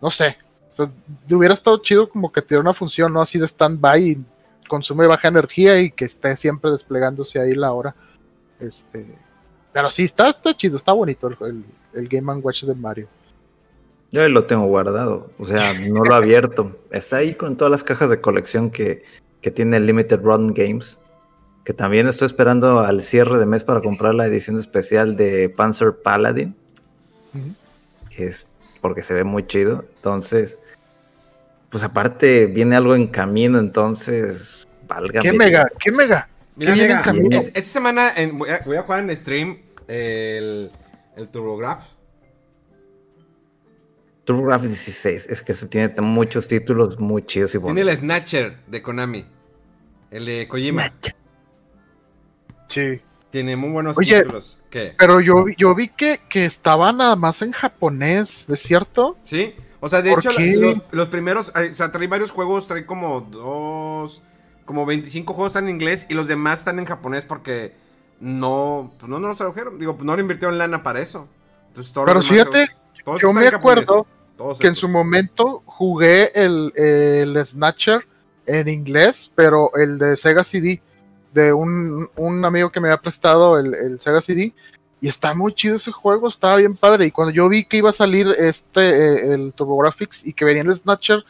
[0.00, 0.36] No sé,
[0.78, 0.88] o
[1.36, 3.20] hubiera estado chido como que tuviera una función, ¿no?
[3.20, 4.24] Así de stand-by y
[4.68, 7.94] consume baja energía y que esté siempre desplegándose ahí la hora.
[8.58, 9.06] Este,
[9.72, 11.64] pero sí, está, está chido, está bonito el, el,
[11.94, 13.08] el Game Watch de Mario.
[14.10, 16.76] Yo lo tengo guardado, o sea, no lo he abierto.
[16.90, 19.04] Está ahí con todas las cajas de colección que,
[19.40, 20.98] que tiene Limited Run Games.
[21.64, 25.94] Que también estoy esperando al cierre de mes para comprar la edición especial de Panzer
[26.02, 26.56] Paladin.
[28.16, 28.46] Es
[28.80, 29.84] porque se ve muy chido.
[29.96, 30.58] Entonces,
[31.70, 35.22] pues aparte viene algo en camino, entonces valga.
[35.22, 35.68] ¿Qué mega?
[35.78, 36.28] ¿Qué mega?
[36.56, 37.38] Mira, ¿Qué en Mega, camino?
[37.40, 39.58] es- esta semana en- voy, a, voy a jugar en stream
[39.88, 40.70] el,
[41.16, 41.86] el TurboGrafx.
[44.24, 47.90] TurboGrafx 16, es que se tiene muchos títulos muy chidos y Tiene bonitos.
[47.90, 49.24] el Snatcher de Konami.
[50.10, 50.92] El de Kojima.
[52.72, 53.00] Sí.
[53.30, 54.20] Tiene muy buenos Oye.
[54.22, 54.58] títulos.
[54.70, 54.94] ¿Qué?
[54.98, 59.16] Pero yo, vi- yo vi que, que estaba nada más en japonés, ¿es cierto?
[59.24, 59.54] ¿Sí?
[59.80, 62.84] O sea, de ¿Por hecho, la- los, los primeros, o sea, trae varios juegos, trae
[62.86, 64.22] como dos,
[64.64, 67.72] como 25 juegos están en inglés y los demás están en japonés porque
[68.20, 69.78] no, pues no, no los tradujeron.
[69.78, 71.26] Digo, pues no le invirtieron lana para eso.
[71.68, 72.72] Entonces, todos Pero fíjate, se-
[73.20, 74.06] yo me acuerdo
[74.36, 78.06] todos que en su momento jugué el, el Snatcher
[78.46, 80.80] en inglés, pero el de Sega CD,
[81.32, 84.52] de un, un amigo que me había prestado el, el Sega CD,
[85.02, 87.06] y está muy chido ese juego, estaba bien padre.
[87.06, 90.62] Y cuando yo vi que iba a salir este, eh, el TurboGrafx y que venía
[90.62, 91.24] el Snatcher,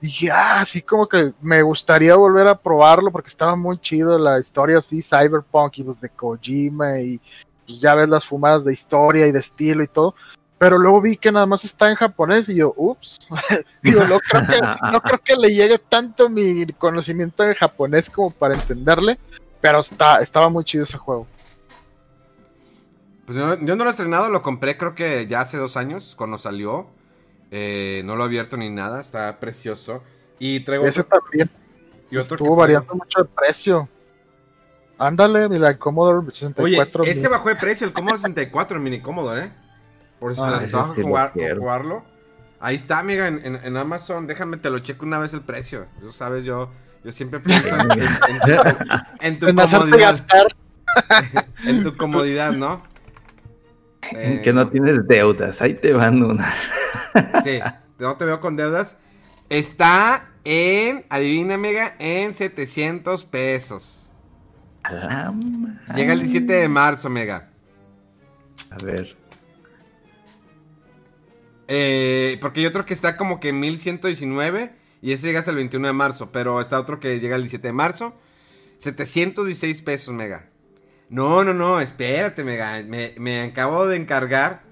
[0.00, 4.40] dije, ah, así como que me gustaría volver a probarlo porque estaba muy chido la
[4.40, 7.20] historia así, Cyberpunk y los de Kojima y
[7.66, 10.14] pues, ya ves las fumadas de historia y de estilo y todo.
[10.56, 13.18] Pero luego vi que nada más está en japonés y yo, ups,
[13.82, 18.30] digo, no creo, que, no creo que le llegue tanto mi conocimiento en japonés como
[18.30, 19.18] para entenderle,
[19.60, 21.26] pero está, estaba muy chido ese juego.
[23.26, 26.14] Pues yo, yo no lo he estrenado, lo compré creo que ya hace dos años,
[26.16, 26.86] cuando salió.
[27.50, 30.02] Eh, no lo he abierto ni nada, está precioso.
[30.38, 31.50] Y traigo Ese otro, también
[32.10, 32.56] y otro que estuvo traigo.
[32.56, 33.88] variando mucho de precio.
[34.98, 37.04] Ándale, mira, el Commodore Oye, 64.
[37.04, 37.30] este mil.
[37.30, 39.52] bajó de precio, el Commodore 64, el mini Commodore, ¿eh?
[40.18, 42.02] Por si Ah, se les sí jugar- jugarlo.
[42.60, 44.26] Ahí está, amiga, en, en- en Amazon.
[44.26, 45.86] Déjame, te lo checo una vez el precio.
[45.98, 46.70] Eso sabes, yo,
[47.04, 48.08] yo siempre pienso en, en-
[49.20, 50.26] en tu, en tu comodidad.
[51.64, 52.82] En tu comodidad, ¿no?
[54.12, 56.54] Eh, que no tienes deudas, ahí te van unas.
[57.44, 57.60] Sí,
[57.98, 58.96] no te veo con deudas.
[59.50, 64.10] Está en, adivina, amiga, en 700 pesos.
[65.94, 67.50] Llega el 17 de marzo, mega.
[68.70, 69.16] A ver.
[71.66, 75.56] Eh, porque hay otro que está como que en 1119 y ese llega hasta el
[75.56, 78.14] 21 de marzo, pero está otro que llega el 17 de marzo.
[78.78, 80.48] 716 pesos, mega.
[81.08, 82.82] No, no, no, espérate, mega.
[82.82, 84.62] Me, me acabo de encargar.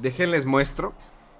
[0.00, 0.94] Déjenles muestro.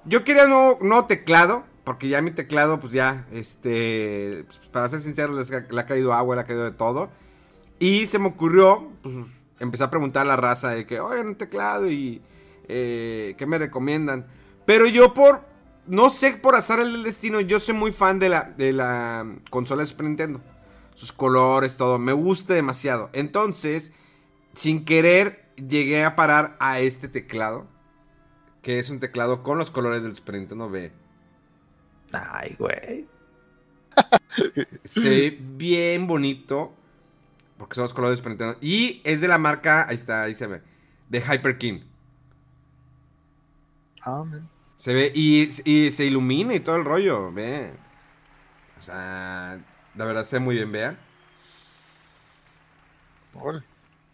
[0.04, 5.00] Yo quería no, no teclado, porque ya mi teclado, pues ya, este, pues, para ser
[5.00, 7.10] sincero, les le ha caído agua, le ha caído de todo.
[7.78, 9.14] Y se me ocurrió, pues,
[9.58, 12.20] empecé a preguntar a la raza de que, oigan, un teclado y
[12.68, 14.26] eh, ¿qué me recomiendan?
[14.66, 15.47] Pero yo por,
[15.89, 19.26] no sé, por azar el del destino, yo soy muy fan de la, de la
[19.51, 20.41] consola de Super Nintendo.
[20.95, 23.11] Sus colores, todo, me gusta demasiado.
[23.12, 23.93] Entonces,
[24.53, 27.66] sin querer, llegué a parar a este teclado.
[28.62, 30.93] Que es un teclado con los colores del Super Nintendo B.
[32.12, 33.09] Ay, güey.
[34.84, 36.74] Se ve bien bonito.
[37.57, 38.59] Porque son los colores de Super Nintendo.
[38.61, 40.62] Y es de la marca, ahí está, ahí se ve.
[41.09, 41.80] De Hyper King.
[44.01, 44.57] Ajá, man.
[44.78, 47.72] Se ve y, y se ilumina y todo el rollo, ve.
[48.76, 49.60] O sea,
[49.96, 50.98] la verdad se ve muy bien, vean.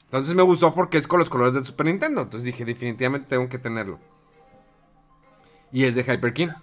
[0.04, 2.22] Entonces me gustó porque es con los colores del Super Nintendo.
[2.22, 4.00] Entonces dije, definitivamente tengo que tenerlo.
[5.70, 6.54] Y es de Hyperkin.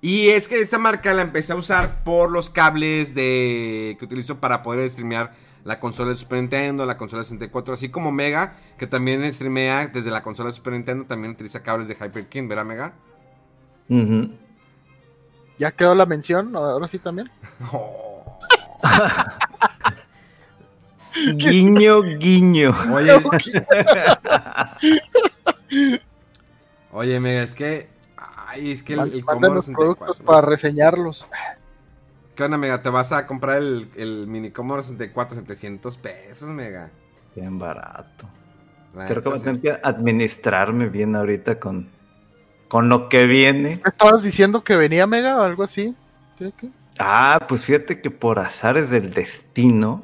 [0.00, 4.40] Y es que esa marca la empecé a usar por los cables de que utilizo
[4.40, 5.34] para poder streamear
[5.64, 9.86] la consola de Super Nintendo, la consola de 64, así como Mega, que también streamea
[9.86, 12.92] desde la consola de Super Nintendo, también utiliza cables de Hyperkin, ¿verdad, Mega?
[15.58, 16.54] ¿Ya quedó la mención?
[16.54, 17.30] Ahora sí también.
[17.72, 18.38] Oh.
[21.36, 22.74] Guiño, guiño.
[22.92, 23.12] Oye,
[26.92, 27.88] oye, Mega, es que.
[28.16, 29.96] Ay, es que el, el Commodore Mándanos 64.
[29.96, 31.28] productos para reseñarlos.
[32.34, 32.82] ¿Qué onda, Mega?
[32.82, 36.90] ¿Te vas a comprar el, el mini Commodore 64 700 pesos, Mega?
[37.34, 38.26] Bien barato.
[38.94, 41.88] La Creo que voy a tener que administrarme bien ahorita con,
[42.68, 43.80] con lo que viene.
[43.84, 45.94] ¿Me estabas diciendo que venía Mega o algo así?
[46.38, 46.68] ¿Qué, qué?
[46.98, 50.02] Ah, pues fíjate que por azares del destino,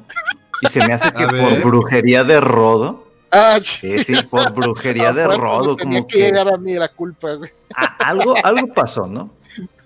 [0.61, 5.25] y se me hace que por brujería de rodo, Ah, sí, sí, por brujería de
[5.25, 7.49] rodo, tenía como que que llegar a mí la culpa, güey.
[7.73, 9.31] a- algo, algo pasó, ¿no?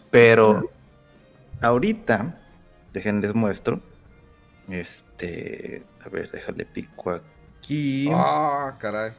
[0.10, 0.68] Pero
[1.66, 2.42] ahorita,
[2.94, 3.82] déjenles muestro,
[4.70, 8.12] este, a ver, déjale pico aquí.
[8.12, 9.14] Ah, caray.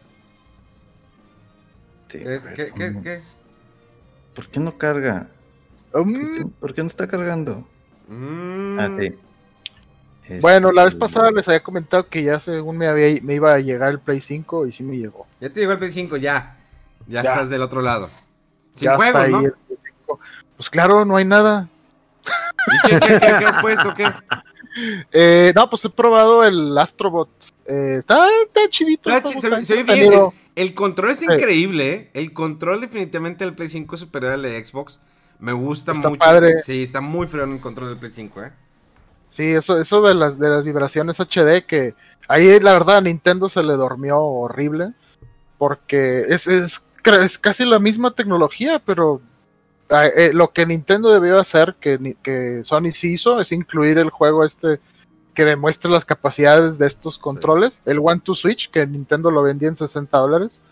[2.09, 3.03] Sí, ¿Qué, es- a ver, qué, qué, ¿cómo?
[3.03, 3.23] qué?
[4.35, 5.29] ¿Por qué no carga?
[5.93, 7.67] ¿Por Mm, qué, por qué no está cargando?
[8.09, 9.11] Mm, Ah, sí.
[10.41, 13.53] Bueno, la vez Este, pasada les había comentado que ya según me, había, me iba
[13.53, 15.27] a llegar el Play 5 y sí me llegó.
[15.41, 16.57] Ya te llegó el Play 5, ya.
[17.07, 17.31] Ya, Ya.
[17.31, 18.09] estás del otro lado.
[18.75, 19.41] Sin Ya está juegos, ahí ¿no?
[19.45, 20.21] el Play 5.
[20.57, 21.69] Pues claro, no hay nada.
[22.85, 23.95] ¿Y qué, qué, qué, qué has puesto?
[23.95, 24.07] ¿Qué?
[25.13, 27.29] Eh, no, pues he probado el Astrobot.
[27.67, 29.11] Eh, está, está chidito.
[29.11, 29.97] Ah, está- sí, está se, ve- se ve bien.
[29.97, 30.35] entretenido.
[30.55, 31.25] El, el control es Sí.
[31.31, 32.11] increíble, ¿eh?
[32.15, 35.01] El control definitivamente del Play 5 es superior al de Xbox.
[35.39, 36.19] Me gusta Está mucho.
[36.19, 36.59] padre.
[36.59, 38.53] Sí, está muy feo el control del Play 5, ¿eh?
[39.29, 41.95] Sí, eso, eso de las de las vibraciones HD que
[42.29, 44.93] ahí la verdad a Nintendo se le dormió horrible
[45.59, 46.81] porque es, es,
[47.41, 49.21] casi la misma tecnología, pero
[49.91, 54.45] eh, lo que Nintendo debió hacer, que, que Sony sí hizo, es incluir el juego
[54.45, 54.81] este
[55.35, 59.69] que demuestre las capacidades de estos controles, el One to Switch, que Nintendo lo vendía
[59.69, 60.63] en 60 dólares.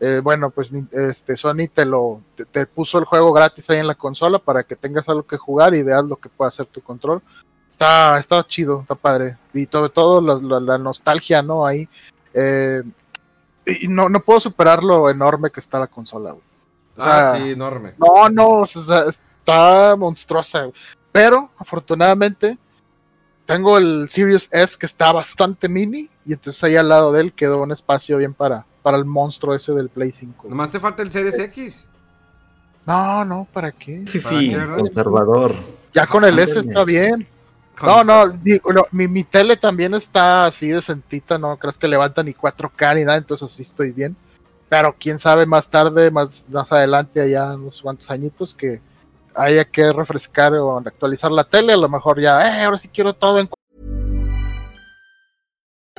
[0.00, 3.86] Eh, bueno, pues este, Sony te lo te, te puso el juego gratis ahí en
[3.86, 6.80] la consola para que tengas algo que jugar y veas lo que puede hacer tu
[6.80, 7.22] control.
[7.70, 9.36] Está, está chido, está padre.
[9.54, 11.64] Y sobre todo la, la- la nostalgia, ¿no?
[11.64, 11.88] Ahí.
[12.34, 12.82] Eh,
[13.66, 16.42] y no, no puedo superar lo enorme que está la consola, güey.
[16.96, 17.94] O Ah, sea, sí, enorme.
[17.98, 20.60] No, no, o sea, está monstruosa.
[20.62, 20.74] güey.
[21.12, 22.58] Pero, afortunadamente,
[23.46, 26.08] tengo el Series S que está bastante mini.
[26.26, 29.54] Y entonces ahí al lado de él quedó un espacio bien para, para el monstruo
[29.54, 30.34] ese del Play 5.
[30.42, 30.50] güey.
[30.50, 31.86] Nomás te falta el Series X.
[32.86, 34.02] No, no, ¿para qué?
[34.06, 35.54] Fifi, conservador.
[35.92, 36.68] Ya con el S Ándale.
[36.68, 37.28] está bien.
[37.82, 41.88] No, no, digo, no, mi, mi tele también está así de sentita, no crees que
[41.88, 44.14] levanta ni 4K ni nada, entonces así estoy bien.
[44.70, 48.80] Pero quién sabe más tarde, más, más adelante, allá unos cuantos añitos, que
[49.34, 53.12] haya que refrescar o actualizar la tele, a lo mejor ya, eh, ahora sí quiero
[53.12, 53.48] todo en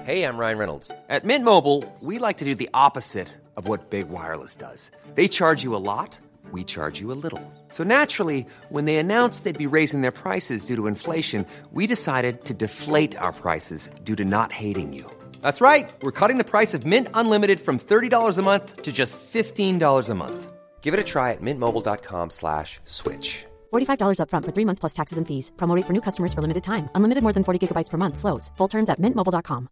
[0.03, 0.91] Hey, I'm Ryan Reynolds.
[1.09, 4.89] At Mint Mobile, we like to do the opposite of what Big Wireless does.
[5.15, 6.17] They charge you a lot,
[6.51, 7.41] we charge you a little.
[7.69, 12.45] So naturally, when they announced they'd be raising their prices due to inflation, we decided
[12.45, 15.05] to deflate our prices due to not hating you.
[15.42, 15.89] That's right.
[16.02, 20.16] We're cutting the price of Mint Unlimited from $30 a month to just $15 a
[20.16, 20.52] month.
[20.82, 23.46] Give it a try at mintmobile.com slash switch.
[23.72, 25.52] $45 upfront for three months plus taxes and fees.
[25.58, 26.89] Promo rate for new customers for limited time.
[26.96, 28.18] Unlimited more than 40 gigabytes per month.
[28.18, 28.52] Slows.
[28.58, 29.68] Full terms at mintmobile.com.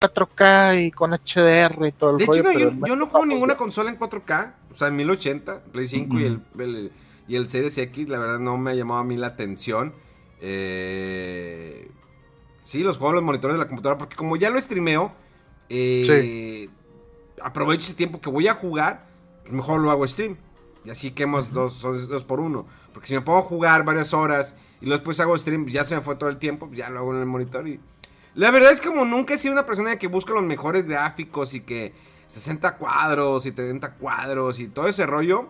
[0.00, 2.96] 4K y con HDR y todo el De hecho, rollo, no, pero yo, el- yo
[2.96, 4.54] no juego ninguna consola en 4K.
[4.70, 6.92] O sea, en 1080, Play 5 y, el, el-
[7.26, 9.92] y el Series X, la verdad no me ha llamado a mí la atención.
[10.40, 11.90] Eh,
[12.68, 15.10] sí, los juego en los monitores de la computadora, porque como ya lo streameo,
[15.70, 16.68] eh,
[17.42, 19.06] aprovecho ese tiempo que voy a jugar,
[19.42, 20.36] pues mejor lo hago stream.
[20.84, 22.66] Y así quemos dos, dos, por uno.
[22.92, 25.94] Porque si me pongo a jugar varias horas y luego después hago stream, ya se
[25.96, 27.80] me fue todo el tiempo, ya lo hago en el monitor y...
[28.34, 31.54] La verdad es que como nunca he sido una persona que busca los mejores gráficos
[31.54, 31.92] y que
[32.28, 35.48] 60 cuadros y 30 cuadros y todo ese rollo.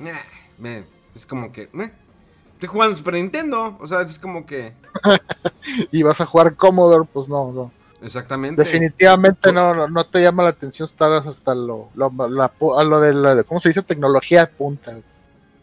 [0.00, 0.12] eh,
[0.58, 0.84] me-
[1.14, 1.62] es como que...
[1.62, 1.92] eh,
[2.58, 3.76] estoy jugando Super Nintendo.
[3.80, 4.72] O sea, es como que...
[5.92, 7.70] y vas a jugar Commodore, pues no, no.
[8.02, 8.62] Exactamente.
[8.62, 13.00] Definitivamente no, no, no te llama la atención estar hasta lo, lo, la- a lo
[13.00, 13.82] de la, ¿cómo se dice?
[13.82, 14.96] Tecnología de punta.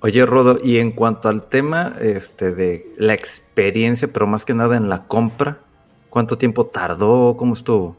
[0.02, 4.78] Oye, Rodo, y en cuanto al tema este, de la experiencia, pero más que nada
[4.78, 5.60] en la compra,
[6.10, 7.36] ¿cuánto tiempo tardó?
[7.38, 7.96] ¿Cómo estuvo?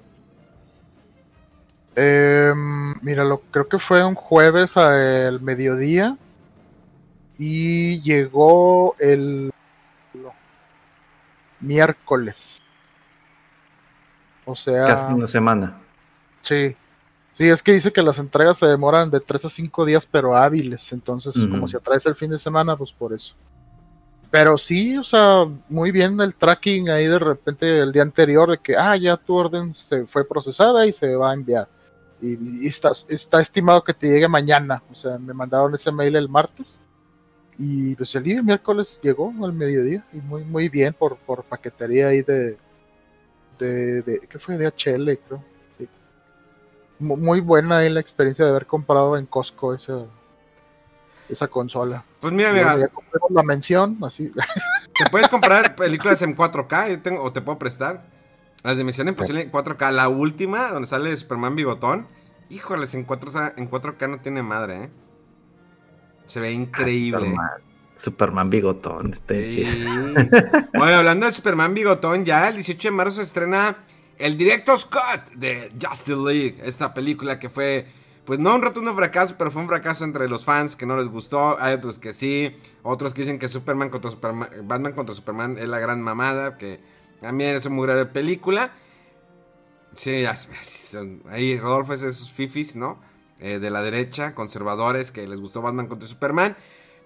[1.94, 6.16] Em, mira, lo, creo que fue un jueves al mediodía
[7.38, 9.52] y llegó el
[11.60, 12.60] miércoles.
[14.44, 15.78] O sea, Casi una semana.
[16.42, 16.76] sí.
[17.32, 20.34] Sí, es que dice que las entregas se demoran de 3 a 5 días, pero
[20.34, 20.90] hábiles.
[20.90, 23.34] Entonces, como si atraes el fin de semana, pues por eso.
[24.30, 28.56] Pero sí, o sea, muy bien el tracking ahí de repente el día anterior de
[28.56, 31.68] que, ah, ya tu orden se fue procesada y se va a enviar.
[32.22, 34.82] Y, y está, está estimado que te llegue mañana.
[34.90, 36.80] O sea, me mandaron ese mail el martes.
[37.58, 40.04] Y pues el día miércoles llegó al mediodía.
[40.12, 42.58] Y muy, muy bien por, por paquetería ahí de,
[43.58, 44.20] de, de.
[44.28, 44.58] ¿Qué fue?
[44.58, 45.42] De HL, creo.
[45.78, 45.88] Sí.
[46.98, 50.04] Muy buena ahí la experiencia de haber comprado en Costco esa,
[51.28, 52.04] esa consola.
[52.20, 52.90] Pues mira, mira, ya
[53.30, 54.30] la mención, así.
[54.98, 58.04] te puedes comprar películas en 4K yo tengo, o te puedo prestar.
[58.62, 59.92] Las de Misión Imposible en 4K.
[59.92, 62.08] La última, donde sale Superman bigotón.
[62.48, 64.90] Híjoles, en 4K, en 4K no tiene madre, ¿eh?
[66.26, 67.26] Se ve increíble.
[67.26, 67.50] Superman,
[67.96, 69.14] Superman bigotón.
[69.28, 69.64] Sí.
[70.78, 73.76] Oye, hablando de Superman Bigotón, ya el 18 de marzo se estrena
[74.18, 76.58] el Director's Cut de Justice League.
[76.62, 77.86] Esta película que fue,
[78.24, 81.08] pues no un rotundo fracaso, pero fue un fracaso entre los fans que no les
[81.08, 81.60] gustó.
[81.60, 85.68] Hay otros que sí, otros que dicen que Superman contra Superman, Batman contra Superman es
[85.68, 86.80] la gran mamada, que
[87.20, 88.72] también es una muy grave película.
[89.96, 90.24] Sí,
[91.30, 92.98] ahí Rodolfo es de esos fifis, ¿no?
[93.38, 96.56] Eh, de la derecha, conservadores, que les gustó Batman contra Superman.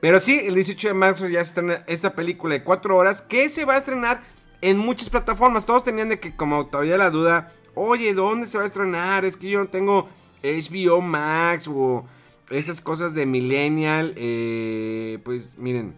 [0.00, 3.48] Pero sí, el 18 de marzo ya se estrena esta película de 4 horas que
[3.48, 4.22] se va a estrenar
[4.60, 5.66] en muchas plataformas.
[5.66, 9.24] Todos tenían de que, como todavía la duda, oye, ¿dónde se va a estrenar?
[9.24, 10.08] Es que yo no tengo
[10.42, 12.06] HBO Max o
[12.48, 14.14] esas cosas de Millennial.
[14.16, 15.94] eh, pues miren,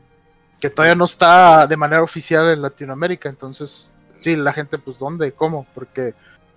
[0.61, 3.89] que todavía no está de manera oficial en Latinoamérica, entonces
[4.21, 5.33] sí, la gente pues ¿dónde?
[5.33, 5.67] ¿Cómo?
[5.75, 6.15] Porque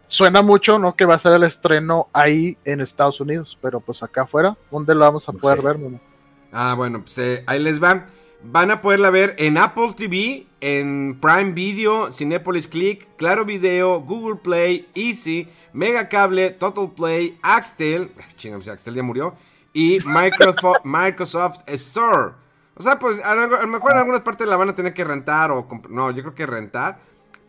[0.07, 0.95] suena mucho, ¿no?
[0.95, 4.93] Que va a ser el estreno ahí en Estados Unidos, pero pues acá afuera, ¿dónde
[4.95, 5.77] lo vamos a No poder ver?
[5.77, 5.99] Memo?
[6.51, 8.05] Ah, bueno, pues eh, ahí les va.
[8.43, 14.35] Van a poderla ver en Apple TV, en Prime Video, Cinepolis Click, Claro Video, Google
[14.35, 19.35] Play, Easy, Mega Cable, Total Play, Axtel, chinga, pues Axtel ya murió,
[19.73, 22.33] y Microsoft, Microsoft Store.
[22.77, 25.49] O sea, pues a lo, mejor en algunas partes la van a tener que rentar
[25.51, 25.67] o...
[25.89, 26.99] No, yo creo que rentar,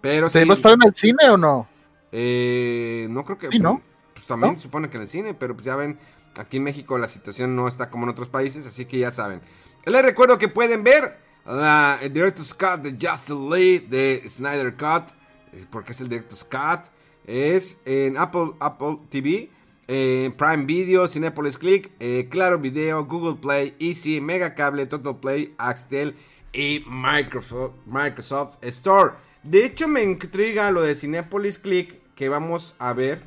[0.00, 0.48] pero ¿Se sí...
[0.48, 1.68] va a estar en el cine o no?
[2.12, 3.58] Eh, no creo que.
[3.58, 3.82] ¿no?
[4.14, 4.58] Pues también ¿No?
[4.58, 5.98] supone que en el cine, pero pues ya ven,
[6.36, 9.40] aquí en México la situación no está como en otros países, así que ya saben.
[9.84, 15.10] Les recuerdo que pueden ver la, el Director's Cut de Justice League de Snyder Cut,
[15.52, 16.90] eh, porque es el Director's Cut.
[17.26, 19.50] Es en Apple, Apple TV,
[19.88, 25.54] eh, Prime Video, Cinepolis Click, eh, Claro Video, Google Play, Easy, Mega Cable, Total Play,
[25.58, 26.14] Axtel
[26.52, 29.14] y Microsoft, Microsoft Store.
[29.48, 33.20] De hecho, me intriga lo de Cinepolis Click, que vamos a ver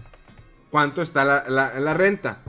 [0.71, 2.39] cuánto está la, la- la renta.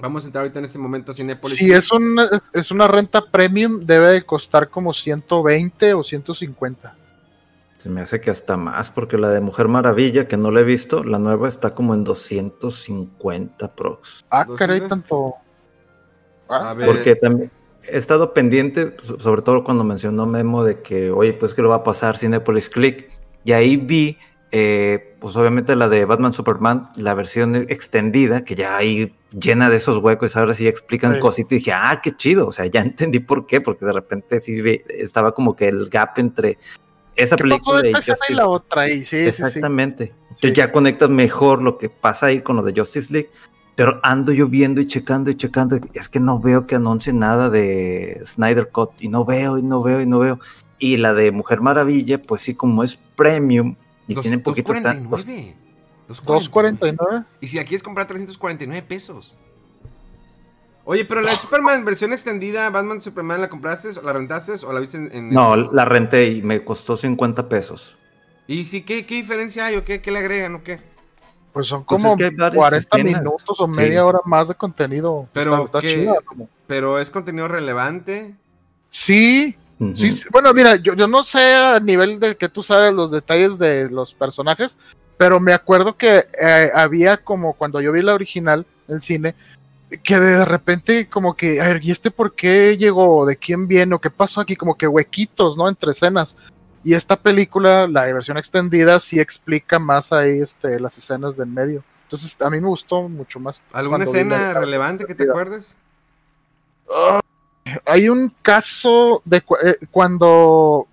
[0.00, 1.76] Vamos a entrar ahorita en este momento a Cinepolis Si Click.
[1.76, 6.94] es una, es una renta premium, debe de costar como 120 o 150.
[7.78, 10.64] Se me hace que hasta más, porque la de Mujer Maravilla, que no la he
[10.64, 14.24] visto, la nueva está como en 250 prox.
[14.30, 15.34] Ah, ¿Dos caray, tanto.
[16.48, 16.86] A Ah, ver.
[16.88, 17.50] Porque también
[17.92, 21.68] he estado pendiente, so- sobre todo cuando mencionó Memo de que, oye, pues que lo
[21.68, 23.10] va a pasar Cinepolis Click.
[23.44, 24.18] Y ahí vi,
[24.52, 29.76] eh, pues obviamente la de Batman Superman, la versión extendida, que ya ahí llena de
[29.76, 31.20] esos huecos, ahora sí explican Sí.
[31.20, 31.52] cositas.
[31.52, 32.46] Y dije, ah, qué chido.
[32.46, 36.18] O sea, ya entendí por qué, porque de repente sí estaba como que el gap
[36.18, 36.58] entre
[37.16, 37.90] esa ¿Qué pasó película de
[38.28, 38.98] y la otra ahí?
[39.00, 39.28] Sí, sí, sí.
[39.28, 40.12] Exactamente.
[40.22, 40.52] Entonces Sí.
[40.54, 43.30] ya conectas mejor lo que pasa ahí con lo de Justice League.
[43.78, 45.76] Pero ando yo viendo y checando y checando.
[45.76, 48.90] y Es que no veo que anuncie nada de Snyder Cut.
[48.98, 50.40] Y no veo, y no veo, y no veo.
[50.80, 53.76] Y la de Mujer Maravilla, pues sí, como es premium
[54.08, 55.54] y Dos- tiene poquito tan- 2.49.
[56.08, 57.24] 249.
[57.40, 59.36] Y si aquí es comprar 349 pesos.
[60.84, 64.72] Oye, pero la de Superman versión extendida, Batman Superman, ¿la compraste o la rentaste o
[64.72, 65.14] la viste en...
[65.14, 67.96] en- No, la renté y me costó 50 pesos.
[68.48, 70.80] ¿Y si qué, qué diferencia hay o qué, qué le agregan o qué?
[71.58, 73.20] Pues son Pues como es que hay varias 40 escenas.
[73.20, 73.72] minutos o Sí.
[73.80, 75.26] media hora más de contenido.
[75.32, 78.36] Pero está, está que- chida, como- Pero es contenido relevante.
[78.90, 79.56] Sí,
[79.96, 80.24] sí, sí.
[80.30, 83.90] Bueno, mira, yo, yo no sé a nivel de que tú sabes los detalles de
[83.90, 84.78] los personajes,
[85.16, 89.34] pero me acuerdo que eh, había como cuando yo vi la original, el cine,
[90.04, 93.26] que de repente como que, a ver, ¿y este por qué llegó?
[93.26, 93.96] ¿De quién viene?
[93.96, 94.54] ¿O qué pasó aquí?
[94.54, 95.68] Como que huequitos, ¿no?
[95.68, 96.36] Entre escenas.
[96.84, 101.82] Y esta película, la versión extendida, sí explica más ahí este, las escenas del medio.
[102.04, 103.60] Entonces, a mí me gustó mucho más.
[103.72, 105.76] ¿Alguna escena relevante que te acuerdes?
[106.90, 107.20] Ah,
[107.84, 110.86] hay un caso de cu- eh, cuando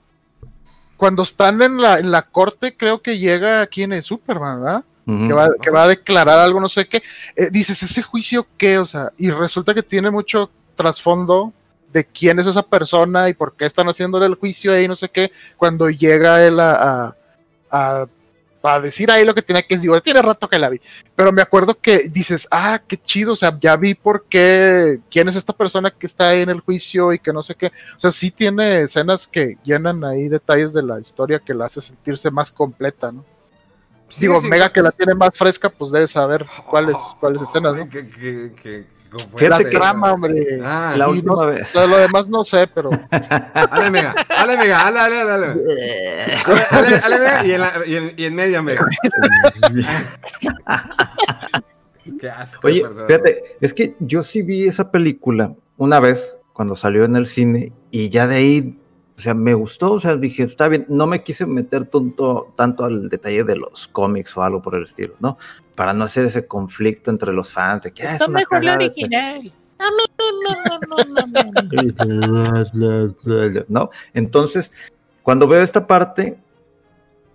[0.97, 4.83] cuando están en la, en la corte, creo que llega quien es Superman, ¿verdad?
[5.27, 7.03] que, va, que va a declarar algo, no sé qué.
[7.35, 8.79] Eh, dices, ¿ese juicio qué?
[8.79, 11.53] O sea, y resulta que tiene mucho trasfondo
[11.95, 15.07] de quién es esa persona y por qué están haciéndole el juicio ahí, no sé
[15.07, 17.15] qué, cuando llega él a,
[17.71, 18.07] a,
[18.61, 20.81] a, decir ahí lo que tiene que decir, digo, tiene rato que la vi,
[21.15, 25.29] pero me acuerdo que dices, ah, qué chido, o sea, ya vi por qué, quién
[25.29, 27.99] es esta persona que está ahí en el juicio y que no sé qué, o
[27.99, 32.29] sea, sí tiene escenas que llenan ahí detalles de la historia que la hace sentirse
[32.29, 33.23] más completa, ¿no?
[34.09, 34.73] Sí, Digo, sí, Mega sí.
[34.73, 37.87] que la tiene más fresca, pues debe saber cuáles, cuáles escenas, ¿no?
[37.89, 39.04] Que- que- que- como
[39.35, 40.59] Fíjate trama, hombre.
[40.63, 41.61] Ah, La última no- vez.
[41.63, 45.47] o sea, lo demás no sé, pero Dale, Mega, dale, Mega, dale, dale, dale.
[46.45, 48.85] Dale, dale, dale, Mega, y en, la- y en- y en media, Mega.
[52.19, 52.67] Qué asco.
[52.67, 57.25] Oye, fíjate, es que yo sí vi esa película una vez cuando salió en el
[57.27, 58.79] cine y ya de ahí,
[59.17, 62.83] o sea, me gustó, o sea, dije, está bien, no me quise meter tanto, tanto
[62.85, 65.37] al detalle de los cómics o algo por el estilo, ¿no?
[65.75, 68.79] Para no hacer ese conflicto entre los fans de que ah, es una cagada,
[73.67, 73.89] ¿no?
[74.13, 74.71] Entonces,
[75.21, 76.39] cuando veo esta parte,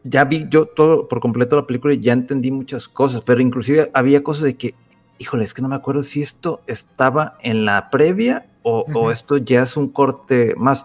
[0.05, 3.91] ya vi yo todo por completo la película y ya entendí muchas cosas, pero inclusive
[3.93, 4.74] había cosas de que,
[5.18, 9.11] híjole, es que no me acuerdo si esto estaba en la previa o, o Ujú.
[9.11, 10.84] esto ya es un corte más,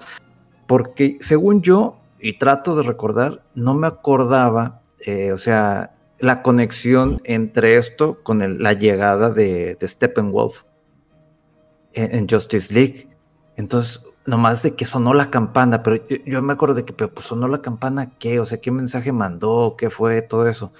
[0.68, 7.22] porque según yo, y trato de recordar, no me acordaba, eh, o sea, la conexión
[7.24, 10.64] entre esto con la llegada de, Steppenwolf
[11.94, 13.10] en, en Justice League.
[13.58, 17.14] Entonces, nomás de que sonó la campana, pero yo, yo me acuerdo de que, pero
[17.14, 18.40] pues sonó la campana, ¿qué?
[18.40, 19.76] O sea, ¿qué mensaje mandó?
[19.78, 20.22] ¿Qué fue?
[20.22, 20.72] Todo eso.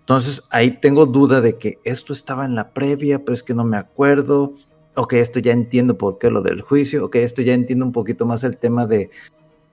[0.00, 3.64] Entonces, ahí tengo duda de que esto estaba en la previa, pero es que no
[3.64, 4.52] me acuerdo.
[4.96, 7.06] Ok, esto ya entiendo por qué lo del juicio.
[7.06, 9.10] Ok, esto ya entiendo un poquito más el tema de,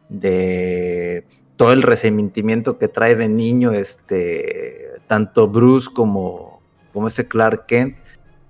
[0.09, 1.25] de
[1.57, 4.80] todo el resentimiento que trae de niño, este,
[5.11, 6.61] tanto Bruce como,
[6.93, 7.97] como ese Clark Kent.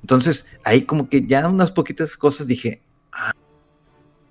[0.01, 3.31] Entonces, ahí como que ya unas poquitas cosas dije, ah,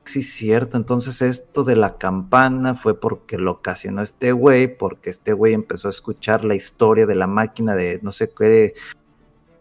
[0.04, 0.76] sí, cierto.
[0.76, 5.88] Entonces, esto de la campana fue porque lo ocasionó este güey, porque este güey empezó
[5.88, 8.74] a escuchar la historia de la máquina de no sé qué,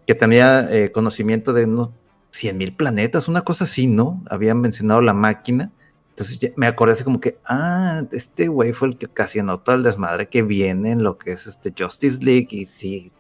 [0.06, 1.90] que tenía eh, conocimiento de unos
[2.30, 4.24] 100 mil planetas, una cosa así, ¿no?
[4.30, 5.72] Habían mencionado la máquina.
[6.20, 9.78] Entonces ya me acordé así como que, ah, este güey fue el que ocasionó todo
[9.78, 12.50] el desmadre que viene en lo que es este Justice League.
[12.52, 13.14] Y si,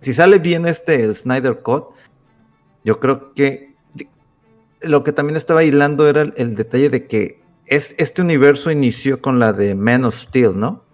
[0.00, 1.86] si sale bien este el Snyder Cut,
[2.84, 3.74] yo creo que
[4.82, 9.22] lo que también estaba hilando era el, el detalle de que es, este universo inició
[9.22, 10.84] con la de Man of Steel, ¿no?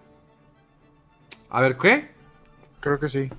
[1.49, 2.09] A ver, ¿qué?
[2.79, 3.29] creo que sí.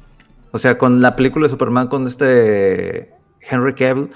[0.50, 4.10] O sea, con la película de Superman con este Henry Cavill,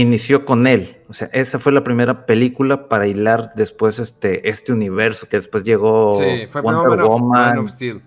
[0.00, 0.98] inició con él.
[1.08, 5.64] O sea, esa fue la primera película para hilar después este, este universo, que después
[5.64, 7.56] llegó Sí, fue Wonder Woman.
[7.56, 8.02] Man of Steel.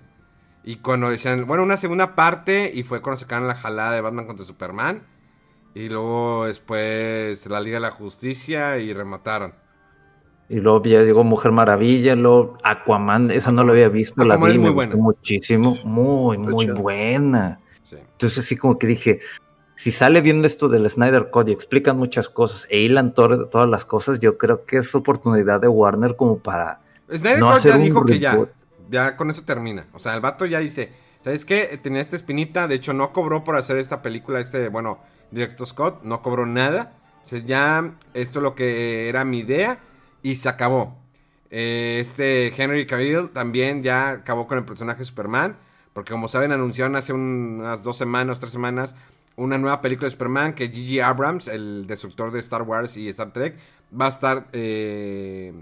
[0.64, 4.28] Y cuando decían, bueno, una segunda parte, y fue cuando sacaron la jalada de Batman
[4.28, 5.04] contra Superman.
[5.74, 9.54] Y luego después la Liga de la Justicia y remataron.
[10.50, 14.48] Y luego ya llegó Mujer Maravilla, luego Aquaman, esa no la había visto, la vi,
[14.48, 14.96] es me muy gustó buena.
[14.96, 17.60] muchísimo, muy, muy buena.
[17.84, 17.98] Sí.
[18.00, 19.20] Entonces así como que dije,
[19.80, 23.70] si sale bien esto del Snyder Code y explican muchas cosas e hilan to- todas
[23.70, 27.78] las cosas, yo creo que es oportunidad de Warner como para Snyder no hacer ya
[27.78, 28.38] dijo que ya,
[28.90, 29.88] ya con eso termina.
[29.94, 30.92] O sea, el vato ya dice,
[31.24, 31.80] ¿sabes qué?
[31.82, 35.00] Tenía esta espinita, de hecho no cobró por hacer esta película, este, bueno,
[35.32, 36.92] Director Scott, no cobró nada.
[37.24, 39.80] O sea, ya esto es lo que era mi idea
[40.22, 40.98] y se acabó.
[41.52, 45.56] Eh, este Henry Cavill también ya acabó con el personaje de Superman,
[45.94, 48.96] porque como saben anunciaron hace un- unas dos semanas, tres semanas,
[49.40, 53.32] una nueva película de Superman que Gigi Abrams, el destructor de Star Wars y Star
[53.34, 53.58] Trek,
[54.00, 55.54] va a estar eh,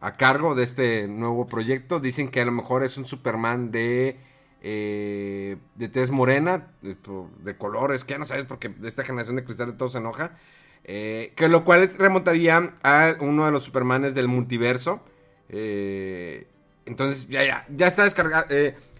[0.00, 2.00] a cargo de este nuevo proyecto.
[2.00, 4.18] Dicen que a lo mejor es un Superman de
[4.64, 9.44] eh, de tez morena, de, colores, que ya no sabes porque de esta generación de
[9.44, 10.36] cristal de todo se enoja.
[10.84, 15.00] Eh, que lo cual remontaría a uno de los Supermanes del multiverso.
[15.48, 16.46] Eh,
[16.86, 18.46] entonces, ya, ya, ya está descargado.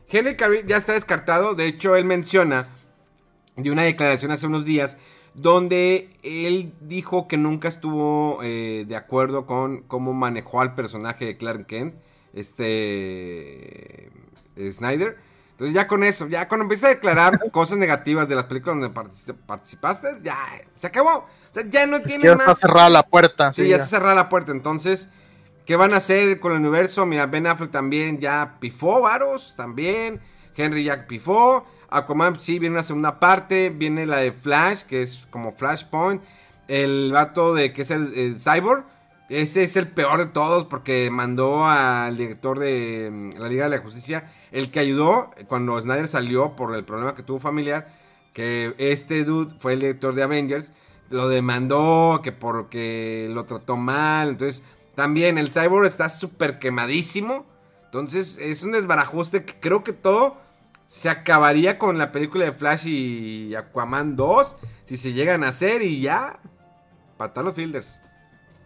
[0.09, 1.55] Henry Cavill ya está descartado.
[1.55, 2.69] De hecho, él menciona
[3.57, 4.97] de una declaración hace unos días
[5.35, 11.37] donde él dijo que nunca estuvo eh, de acuerdo con cómo manejó al personaje de
[11.37, 11.95] Clark Kent,
[12.33, 14.11] este
[14.71, 15.17] Snyder.
[15.53, 18.95] Entonces ya con eso, ya cuando empieza a declarar cosas negativas de las películas donde
[18.95, 20.37] partici- participaste, ya
[20.77, 21.11] se acabó.
[21.19, 22.59] O sea, ya no Es tiene que ya está más.
[22.59, 23.53] cerrada la puerta.
[23.53, 24.53] Sí, ya se cerró la puerta.
[24.53, 25.09] Entonces,
[25.67, 27.05] ¿qué van a hacer con el universo?
[27.07, 30.21] Mira, Ben Affleck también ya pifó, varos, también.
[30.57, 31.67] Henry Jack pifó.
[31.97, 33.71] Aquaman, sí, viene una segunda parte.
[33.71, 36.23] Viene la de Flash, que es como Flashpoint.
[36.69, 38.85] El vato de que es el, el Cyborg.
[39.29, 43.77] ese es el peor de todos porque mandó al director de mm, la Liga de
[43.77, 47.89] la Justicia, el que ayudó cuando Snyder salió por el problema que tuvo familiar,
[48.33, 50.73] que este dude fue el director de Avengers,
[51.11, 54.63] lo demandó que porque lo trató mal, entonces
[54.95, 57.45] también el Cyborg está súper quemadísimo,
[57.85, 60.37] entonces es un desbarajuste que creo que todo
[60.93, 65.81] se acabaría con la película de Flash y Aquaman 2 si se llegan a hacer
[65.81, 66.39] y ya,
[67.17, 68.03] patar los fielders.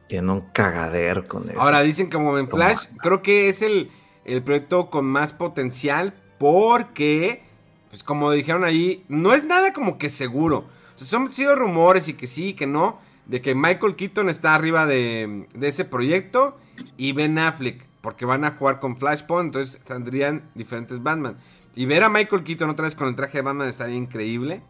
[0.08, 1.60] Tiene un cagadero con eso.
[1.60, 3.92] Ahora dicen como en Flash, creo que es el,
[4.24, 7.44] el proyecto con más potencial porque,
[7.90, 10.66] pues como dijeron ahí, no es nada como que seguro.
[10.96, 14.56] O sea, son sido rumores y que sí, que no, de que Michael Keaton está
[14.56, 16.58] arriba de, de ese proyecto
[16.96, 21.36] y Ben Affleck, porque van a jugar con Flashpoint, entonces tendrían diferentes Batman.
[21.76, 24.62] Y ver a Michael Keaton otra vez con el traje de Batman estaría increíble.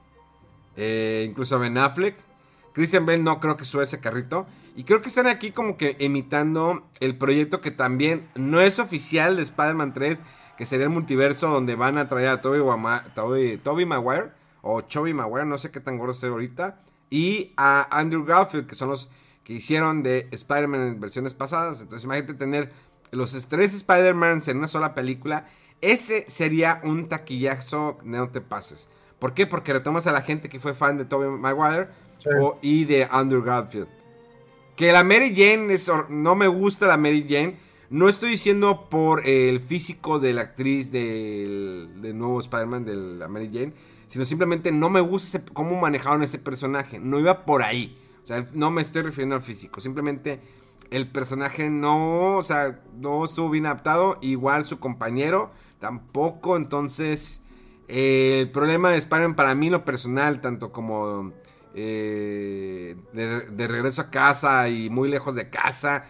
[0.76, 2.16] Eh, incluso a Ben Affleck.
[2.74, 4.46] Christian Bale no creo que sube ese carrito.
[4.74, 9.36] Y creo que están aquí como que imitando el proyecto que también no es oficial
[9.36, 10.20] de Spider-Man 3,
[10.58, 15.46] que sería el multiverso donde van a traer a Toby, Toby, Maguire o Chubby Maguire,
[15.46, 16.78] no sé qué tan gordo sea ahorita,
[17.08, 19.08] y a Andrew Garfield, que son los
[19.44, 21.80] que hicieron de Spider-Man en versiones pasadas.
[21.80, 22.72] Entonces imagínate tener
[23.12, 25.46] los tres Spider-Mans en una sola película.
[25.86, 28.88] Ese sería un taquillazo, no te pases.
[29.20, 29.46] ¿Por qué?
[29.46, 31.90] Porque retomas a la gente que fue fan de Tobey Maguire
[32.40, 33.86] o, y de Andrew Garfield.
[34.74, 37.56] Que la Mary Jane es, no me gusta la Mary Jane.
[37.88, 43.48] No estoy diciendo por el físico de la actriz del, nuevo Spider-Man de la Mary
[43.52, 43.72] Jane,
[44.08, 46.98] sino simplemente no me gusta cómo manejaron ese personaje.
[46.98, 47.96] No iba por ahí.
[48.24, 49.80] O sea, no me estoy refiriendo al físico.
[49.80, 50.40] Simplemente
[50.90, 54.18] el personaje no, o sea, no estuvo bien adaptado.
[54.20, 56.56] Igual su compañero tampoco.
[56.56, 57.42] Entonces,
[57.88, 61.32] eh, el problema de Spider-Man para mí, lo personal, tanto como
[61.74, 66.06] eh, de, regreso a casa y muy lejos de casa.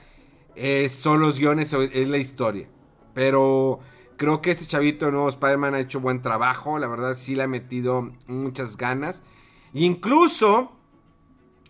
[0.89, 2.69] son los guiones, es la historia.
[3.15, 3.81] Pero
[4.17, 6.79] creo que ese chavito de nuevo Spider-Man ha hecho buen trabajo.
[6.79, 9.23] La verdad sí le ha metido muchas ganas.
[9.73, 10.73] Incluso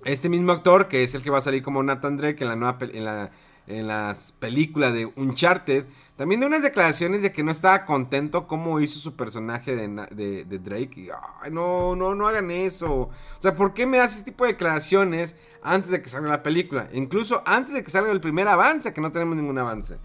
[0.04, 2.56] este mismo actor, que es el que va a salir como Nathan Drake en la
[2.56, 3.32] nueva en la,
[3.66, 5.86] en las películas de Uncharted,
[6.16, 10.58] también de unas declaraciones de que no estaba contento cómo hizo su personaje de, de,
[10.58, 11.00] Drake.
[11.00, 11.08] Y,
[11.42, 12.92] ay, no, no, no hagan eso.
[12.92, 16.42] O sea, ¿por qué me hace ese tipo de declaraciones antes de que salga la
[16.42, 16.88] película?
[16.92, 19.98] Incluso antes de que salga el primer avance, que no tenemos ningún avance.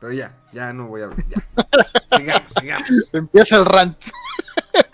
[0.00, 1.24] Pero ya, ya no voy a hablar.
[1.28, 1.46] Ya.
[2.16, 2.90] sigamos, sigamos.
[3.12, 3.96] Empieza el rant.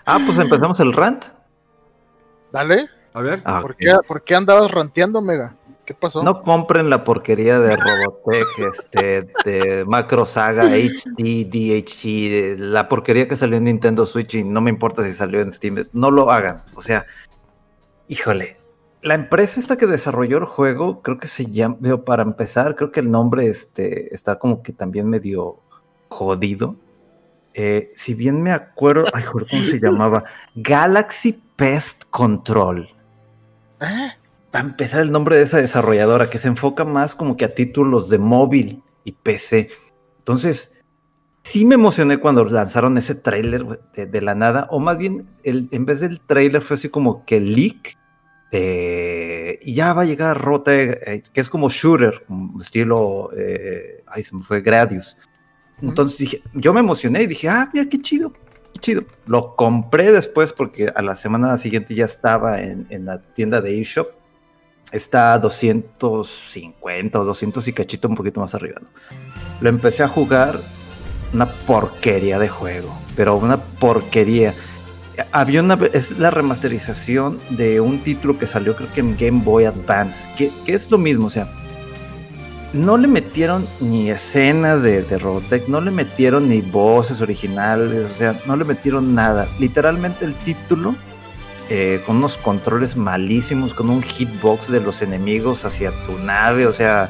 [0.05, 1.25] ah, pues empezamos el rant.
[2.51, 2.89] Dale.
[3.13, 3.41] A ver.
[3.43, 5.55] Ah, ¿Por, qué, ¿Por qué andabas ranteando, Mega?
[5.91, 6.23] ¿Qué pasó?
[6.23, 13.35] No compren la porquería de Robotech, este, de Macro Saga, HD, DHG, la porquería que
[13.35, 15.85] salió en Nintendo Switch y no me importa si salió en Steam.
[15.91, 16.63] No lo hagan.
[16.75, 17.05] O sea,
[18.07, 18.57] híjole.
[19.01, 23.01] La empresa esta que desarrolló el juego, creo que se llama, para empezar, creo que
[23.01, 25.59] el nombre este, está como que también medio
[26.07, 26.77] jodido.
[27.53, 30.23] Eh, si bien me acuerdo, ay, ¿cómo se llamaba?
[30.55, 32.87] Galaxy Pest Control.
[33.81, 34.11] ¿Eh?
[34.51, 38.09] Para empezar el nombre de esa desarrolladora, que se enfoca más como que a títulos
[38.09, 39.69] de móvil y PC.
[40.19, 40.73] Entonces,
[41.43, 45.85] sí me emocioné cuando lanzaron ese trailer de, la nada, o más bien, el, en
[45.85, 47.97] vez del trailer fue así como que leak,
[48.53, 52.25] y ya va a llegar Rote, eh, que es como shooter,
[52.59, 55.15] estilo, eh, ay, se me fue Gradius.
[55.81, 59.03] Entonces dije, yo me emocioné y dije, ah, mira, qué chido, qué chido.
[59.25, 63.79] Lo compré después porque a la semana siguiente ya estaba en, en la tienda de
[63.79, 64.20] eShop
[64.91, 68.81] está a 250 o 200 y cachito un poquito más arriba.
[69.59, 70.59] Lo empecé a jugar,
[71.33, 74.53] una porquería de juego, pero una porquería.
[75.31, 79.65] Había una, es la remasterización de un título que salió creo que en Game Boy
[79.65, 81.47] Advance, que, es lo mismo, o sea,
[82.73, 88.13] no le metieron ni escenas de, de Robotech, no le metieron ni voces originales, o
[88.13, 89.47] sea, no le metieron nada.
[89.59, 90.95] Literalmente el título
[91.73, 96.73] eh, con unos controles malísimos, con un hitbox de los enemigos hacia tu nave, o
[96.73, 97.09] sea,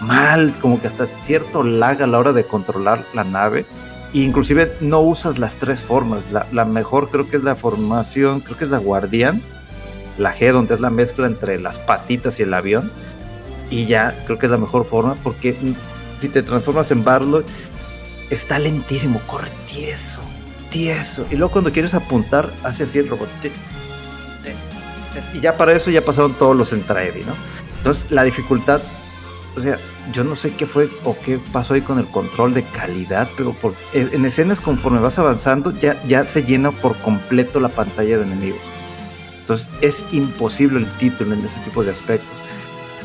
[0.00, 3.66] mal, como que hasta cierto lag a la hora de controlar la nave.
[4.14, 6.24] E inclusive no usas las tres formas.
[6.32, 9.42] La, mejor creo que es la formación, creo que es la guardián,
[10.16, 12.90] la G, donde es la mezcla entre las patitas y el avión.
[13.68, 15.54] Y ya creo que es la mejor forma porque
[16.22, 17.44] si te transformas en Barlow,
[18.30, 20.22] está lentísimo, corre tieso,
[20.70, 21.26] tieso.
[21.30, 23.28] Y luego cuando quieres apuntar, hace así el robot
[25.34, 27.34] y ya para eso ya pasaron todos los Entraevi, ¿no?
[27.78, 28.80] Entonces la dificultad,
[29.56, 29.78] o sea,
[30.12, 33.52] yo no sé qué fue o qué pasó ahí con el control de calidad, pero
[33.52, 38.24] por, en escenas conforme vas avanzando ya, ya se llena por completo la pantalla de
[38.24, 38.60] enemigos.
[39.40, 42.28] Entonces es imposible el título en ese tipo de aspectos.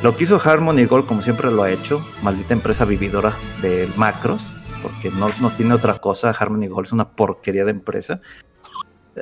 [0.01, 4.51] Lo que hizo Harmony Gold, como siempre lo ha hecho, maldita empresa vividora de macros,
[4.81, 6.31] porque no, no tiene otra cosa.
[6.31, 8.19] Harmony Gold es una porquería de empresa.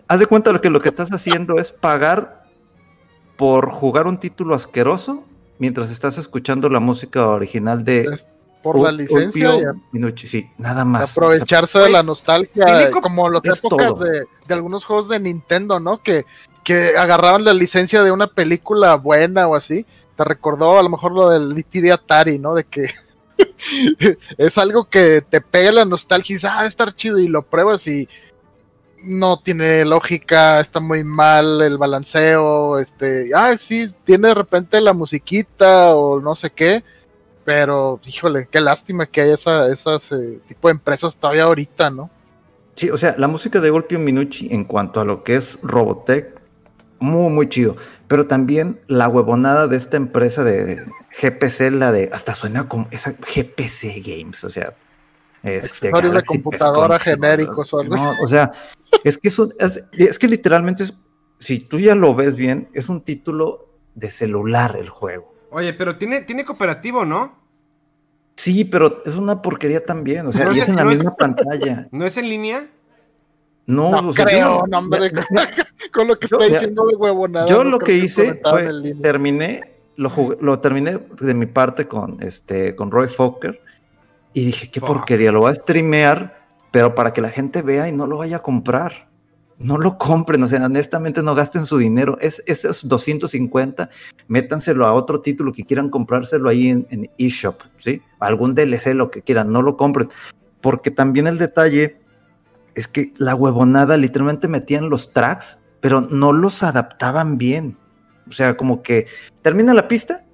[0.08, 2.41] Haz de cuenta lo que lo que estás haciendo es pagar
[3.38, 5.24] por jugar un título asqueroso
[5.60, 8.28] mientras estás escuchando la música original de Es
[8.64, 9.54] por la licencia.
[9.56, 10.28] Ulpio y Minucci.
[10.28, 11.12] Sí, nada más.
[11.12, 14.04] aprovecharse o sea, de la nostalgia, eh, co- como las épocas todo.
[14.04, 16.02] de, de algunos juegos de Nintendo, ¿no?
[16.04, 16.26] Que,
[16.64, 19.86] que agarraban la licencia de una película buena o así.
[20.16, 21.82] Te recordó a lo mejor lo del E.T.
[21.82, 22.54] de Atari, ¿no?
[22.54, 22.90] De que
[24.38, 27.88] es algo que te pega la nostalgia y dices, ah, estar chido y lo pruebas
[27.88, 28.08] y
[29.04, 34.94] no tiene lógica, está muy mal el balanceo, este, ah, sí, tiene de repente la
[34.94, 36.84] musiquita o no sé qué,
[37.44, 42.10] pero híjole, qué lástima que haya esa, esas eh, tipo de empresas todavía ahorita, ¿no?
[42.76, 46.42] Sí, o sea, la música de Golpio Minucci en cuanto a lo que es Robotech,
[47.00, 47.76] muy, muy chido.
[48.08, 50.86] Pero también la huevonada de esta empresa de
[51.22, 54.74] GPC, la de, hasta suena como esa GPC Games, o sea.
[55.44, 58.52] Este, Accesorios de computadora genéricos o algo No, o sea,
[59.04, 60.94] es que es, un- es, es que literalmente, es,
[61.40, 65.34] si tú ya lo ves bien, es un título de celular el juego.
[65.50, 67.40] Oye, pero tiene, tiene cooperativo, ¿no?
[68.36, 70.92] Sí, pero es una porquería también, o sea, No y es- es en la no
[70.92, 71.88] es- misma pantalla.
[71.92, 72.68] ¿No es en línea?
[73.66, 75.12] No, No o sea, creo, no- hombre,
[75.94, 77.48] con lo que yo- está diciendo de huevonada.
[77.48, 78.70] Yo lo que hice fue
[79.02, 83.60] terminé, lo jugué- lo terminé de mi parte con este con Roy Fokker
[84.34, 84.90] y dije, qué Fuck.
[84.90, 88.38] porquería, lo voy a streamear, pero para que la gente vea y no lo vaya
[88.38, 89.10] a comprar.
[89.58, 92.18] No lo compren, o sea, honestamente no gasten su dinero.
[92.20, 93.90] Es esos 250,
[94.28, 98.02] métanselo a otro título que quieran comprárselo ahí en, en eShop, ¿sí?
[98.20, 100.10] Algún DLC, lo que quieran, no lo compren.
[100.62, 102.00] Porque también el detalle
[102.74, 107.78] es que la huevonada literalmente metían los tracks, pero no los adaptaban bien.
[108.28, 109.06] O sea, como que
[109.44, 110.26] termina la pista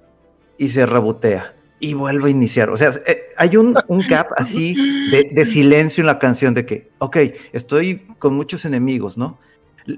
[0.56, 2.70] y se rebotea y vuelve a iniciar.
[2.70, 4.74] O sea, eh, hay un, un gap así
[5.10, 7.16] de, de silencio en la canción de que, ok,
[7.52, 9.38] estoy con muchos enemigos, ¿no?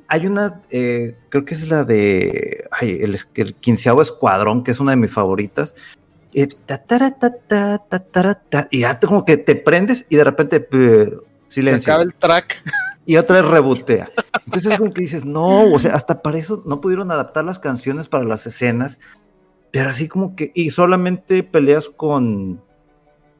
[0.07, 4.81] Hay una, eh, creo que es la de ay, el, el quinceavo escuadrón, que es
[4.81, 5.75] una de mis favoritas.
[6.33, 10.23] Eh, ta, ta, ta, ta, tara, ta, y ya como que te prendes y de
[10.23, 11.11] repente eh,
[11.49, 12.63] Se silencio acaba el track.
[13.05, 14.11] y otra vez rebotea.
[14.45, 17.59] Entonces es como que dices, no, o sea, hasta para eso no pudieron adaptar las
[17.59, 19.01] canciones para las escenas,
[19.71, 22.63] pero así como que, y solamente peleas con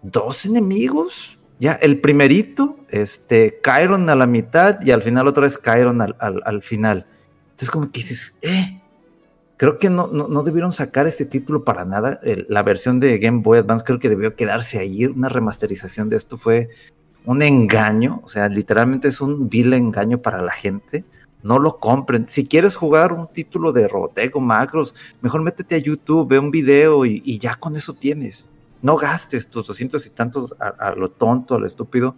[0.03, 1.39] dos enemigos.
[1.59, 6.17] Ya, el primerito, este, Kyron a la mitad y al final otra vez Kyron al,
[6.19, 7.07] al, al final.
[7.51, 8.81] Entonces como que dices, eh,
[9.59, 12.19] creo que no, no, no debieron sacar este título para nada.
[12.49, 15.05] La versión de Game Boy Advance creo que debió quedarse ahí.
[15.05, 16.71] Una remasterización de esto fue
[17.27, 21.05] un engaño, o sea, literalmente es un vil engaño para la gente.
[21.43, 22.27] No lo compren.
[22.27, 26.51] Si quieres jugar un título de Robotech o Macros, mejor métete a YouTube, ve un
[26.51, 28.49] video y, y ya con eso tienes.
[28.83, 32.15] No gastes tus doscientos y tantos a, a lo tonto, a lo estúpido,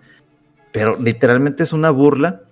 [0.72, 2.42] pero literalmente es una burla.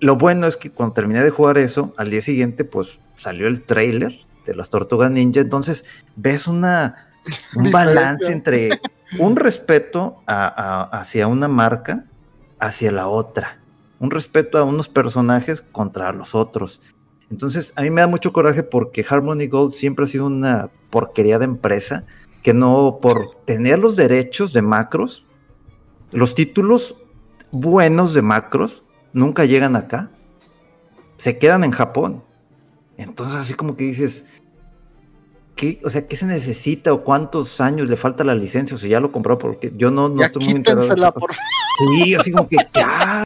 [0.00, 3.62] Lo bueno es que cuando terminé de jugar eso, al día siguiente, pues salió el
[3.64, 5.40] trailer de las Tortugas Ninja.
[5.40, 5.84] Entonces
[6.16, 7.08] ves una,
[7.56, 8.80] un balance entre
[9.18, 12.04] un respeto a- a- hacia una marca,
[12.58, 13.58] hacia la otra.
[14.00, 16.80] Un respeto a unos personajes contra los otros.
[17.30, 21.38] Entonces, a mí me da mucho coraje porque Harmony Gold siempre ha sido una porquería
[21.38, 22.04] de empresa
[22.42, 25.24] que no, por tener los derechos de macros,
[26.12, 26.96] los títulos
[27.50, 28.82] buenos de macros
[29.12, 30.10] nunca llegan acá.
[31.16, 32.22] Se quedan en Japón.
[32.96, 34.24] Entonces, así como que dices,
[35.58, 38.76] ¿qué, o sea, ¿qué se necesita o cuántos años le falta la licencia?
[38.76, 41.12] O sea, ya lo compró porque yo no, no ya estoy muy enterado.
[41.12, 43.24] por Sí, así como que ya,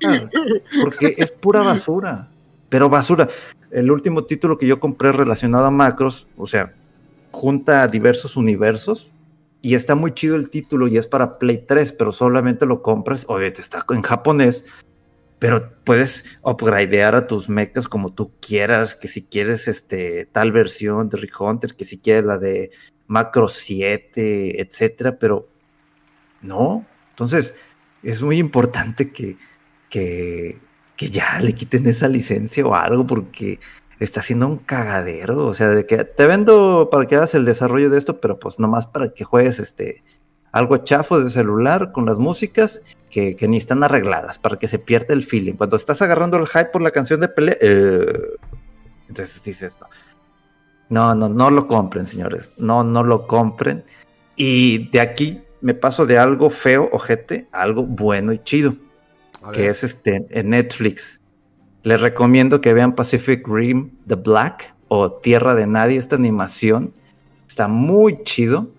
[0.83, 2.29] porque es pura basura,
[2.69, 3.29] pero basura.
[3.71, 6.75] El último título que yo compré relacionado a macros, o sea,
[7.31, 9.11] junta diversos universos
[9.61, 13.25] y está muy chido el título y es para Play 3, pero solamente lo compras,
[13.29, 14.65] obviamente está en japonés,
[15.43, 21.09] pero puedes upgradear a tus mechas como tú quieras, que si quieres este tal versión
[21.09, 22.71] de Rick Hunter, que si quieres la de
[23.09, 25.49] Macro 7, etcétera, pero
[26.43, 26.87] no.
[27.11, 27.57] Entonces,
[28.05, 29.37] es muy importante que,
[29.91, 30.61] que,
[30.95, 33.59] que ya le quiten esa licencia o algo, porque
[33.99, 35.45] está haciendo un cagadero.
[35.45, 38.61] O sea, de que te vendo para que hagas el desarrollo de esto, pero pues
[38.61, 40.05] nomás para que juegues este
[40.53, 44.79] algo chafo de celular con las músicas que, que ni están arregladas, para que se
[44.79, 45.55] pierda el feeling.
[45.55, 48.37] Cuando estás agarrando el hype por la canción de pelea, eh,
[49.09, 49.87] entonces dices esto.
[50.89, 52.53] No, no, no lo compren, señores.
[52.57, 53.85] No, no lo compren.
[54.37, 58.75] Y de aquí me paso de algo feo, ojete, a algo bueno y chido,
[59.53, 61.21] que es este en Netflix.
[61.83, 66.93] Les recomiendo que vean Pacific Rim The Black o Tierra de Nadie, esta animación
[67.53, 68.71] Está muy chido.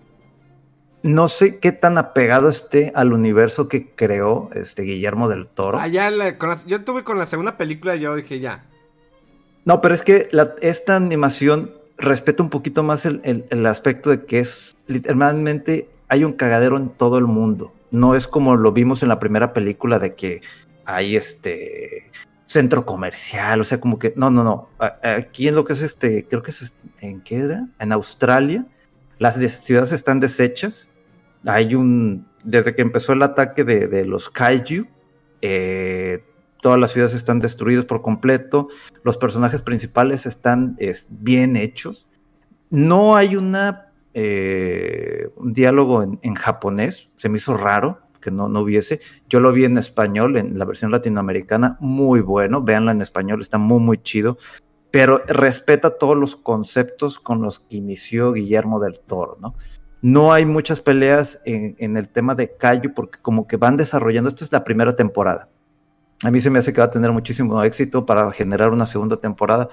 [1.04, 5.78] No sé qué tan apegado esté al universo que creó este Guillermo del Toro.
[5.78, 8.64] Ah, ya la- con la- yo tuve con la segunda película, yo dije ya.
[9.66, 14.08] No, pero es que la- esta animación respeta un poquito más el, el- el aspecto
[14.08, 17.70] de que es literalmente hay un cagadero en todo el mundo.
[17.90, 20.40] No es como lo vimos en la primera película de que
[20.86, 22.10] hay este
[22.46, 24.70] centro comercial, o sea, como que no, no, no.
[25.02, 28.64] Aquí en lo que es este, creo que es en qué era, en Australia,
[29.18, 30.88] las des- ciudades están deshechas.
[31.44, 34.86] Hay un desde que empezó el ataque de, de los kaiju,
[35.40, 36.24] eh,
[36.60, 38.68] todas las ciudades están destruidas por completo
[39.02, 42.06] los personajes principales están es, bien hechos.
[42.70, 48.48] No hay una, eh, un diálogo en, en japonés, se me hizo raro que no,
[48.48, 49.00] no hubiese.
[49.28, 52.62] Yo lo vi en español, en la versión latinoamericana, muy bueno.
[52.62, 54.38] Véanla en español, está muy, muy chido.
[54.90, 59.54] Pero respeta todos los conceptos con los que inició Guillermo del Toro, ¿no?
[60.04, 64.44] No hay muchas peleas en, el tema de Kaiju porque como que van desarrollando, esta
[64.44, 65.48] es la primera temporada.
[66.22, 69.16] A mí se me hace que va a tener muchísimo éxito para generar una segunda
[69.16, 69.70] temporada,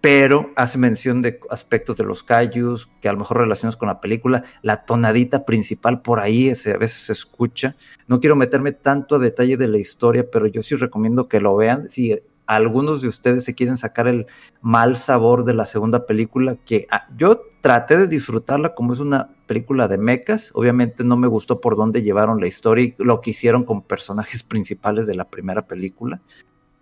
[0.00, 4.00] pero hace mención de aspectos de los kaijus que a lo mejor relacionados con la
[4.00, 7.76] película, la tonadita principal por ahí ese, a veces se escucha.
[8.06, 11.54] No quiero meterme tanto a detalle de la historia, pero yo sí recomiendo que lo
[11.54, 11.90] vean.
[11.90, 12.18] Si
[12.48, 14.26] algunos de ustedes se quieren sacar el
[14.62, 19.28] mal sabor de la segunda película, que ah, yo traté de disfrutarla como es una
[19.46, 20.50] película de mechas.
[20.54, 24.42] Obviamente no me gustó por dónde llevaron la historia y lo que hicieron con personajes
[24.44, 26.22] principales de la primera película.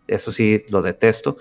[0.06, 1.36] Eso sí, lo detesto.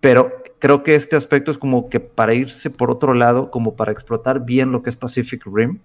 [0.00, 3.92] Pero creo que este aspecto es como que para irse por otro lado, como para
[3.92, 5.78] explotar bien lo que es Pacific Rim,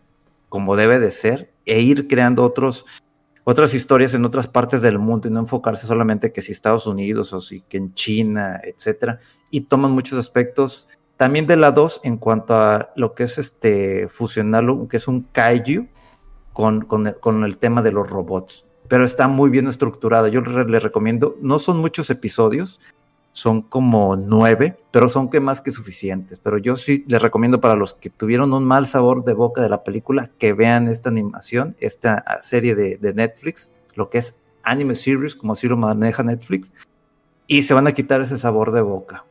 [0.50, 2.86] como debe de ser, e ir creando otros,
[3.50, 7.34] otras historias en otras partes del mundo y no enfocarse solamente que si Estados Unidos
[7.34, 9.20] o si que en China, etcétera.
[9.50, 10.88] Y toman muchos aspectos
[11.18, 15.24] también de la 2 en cuanto a lo que es este fusionarlo, que es un
[15.24, 15.88] kaiju
[16.54, 18.68] con, con, el, con el tema de los robots.
[18.88, 20.28] Pero está muy bien estructurado.
[20.28, 22.80] Yo le, le recomiendo, no son muchos episodios,
[23.32, 26.40] son como nueve, pero son que más que suficientes.
[26.40, 29.70] Pero yo sí les recomiendo para los que tuvieron un mal sabor de boca de
[29.70, 34.96] la película que vean esta animación, esta serie de, de Netflix, lo que es anime
[34.96, 36.72] series, como así lo maneja Netflix,
[37.48, 39.26] y se van a quitar ese sabor de boca.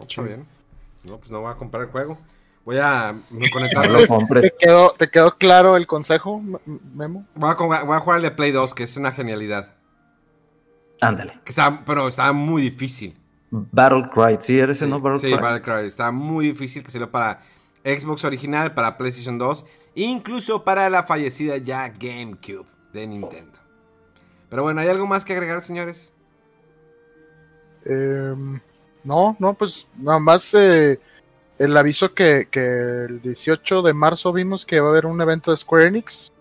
[0.00, 0.46] Está bien.
[1.04, 2.18] No, pues no voy a comprar el juego.
[2.64, 4.42] Voy a No compres.
[4.42, 6.42] ¿Te quedó, ¿Te quedó claro el consejo,
[6.94, 7.24] Memo?
[7.34, 9.75] Voy a, voy a jugar el de Play 2, que es una genialidad.
[11.00, 11.40] Ándale.
[11.44, 13.16] Que está, pero está muy difícil.
[13.50, 15.40] Battle Cry, sí, eres Sí, no Battle sí, Cry.
[15.40, 15.86] Battle Cry.
[15.86, 17.42] Está muy difícil que salió para
[17.84, 23.58] Xbox original, para PlayStation 2, incluso para la fallecida ya GameCube de Nintendo.
[24.48, 26.12] Pero bueno, ¿hay algo más que agregar, señores?
[27.84, 28.60] Em,
[29.04, 30.98] no, no, pues nada más eh,
[31.58, 35.52] el aviso que, que el 18 de marzo vimos que va a haber un evento
[35.52, 36.32] de Square Enix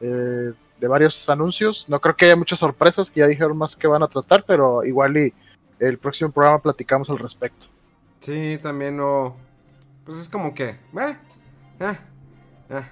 [0.00, 0.52] eh,
[0.84, 1.86] de varios anuncios.
[1.88, 4.84] No creo que haya muchas sorpresas, que ya dijeron más que van a tratar, pero
[4.84, 5.32] igual y
[5.78, 7.66] el próximo programa platicamos al respecto.
[8.20, 9.34] Sí, también no.
[10.04, 10.68] Pues es como que.
[10.68, 11.16] eh,
[11.80, 11.96] eh,
[12.68, 12.82] eh.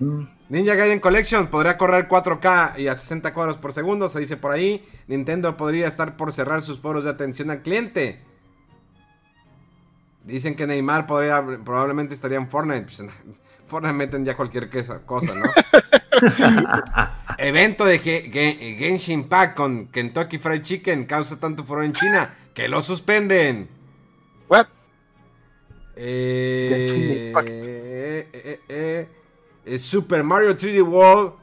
[0.00, 4.36] Mm, Ninja Gaiden Collection podría correr 4K y a 60 cuadros por segundo, se dice
[4.36, 4.84] por ahí.
[5.06, 8.20] Nintendo podría estar por cerrar sus foros de atención al cliente.
[10.24, 12.82] Dicen que Neymar podría, probablemente estaría en Fortnite.
[12.82, 13.04] Pues,
[13.68, 15.44] Fortnite meten ya cualquier cosa, cosa, ¿no?
[17.38, 22.34] Evento de Ge- Ge- Genshin Impact con Kentucky Fried Chicken causa tanto furor en China
[22.54, 23.68] que lo suspenden.
[24.48, 24.66] What?
[25.96, 27.32] Eh,
[28.68, 29.08] eh,
[29.66, 31.34] eh, Super Mario 3D World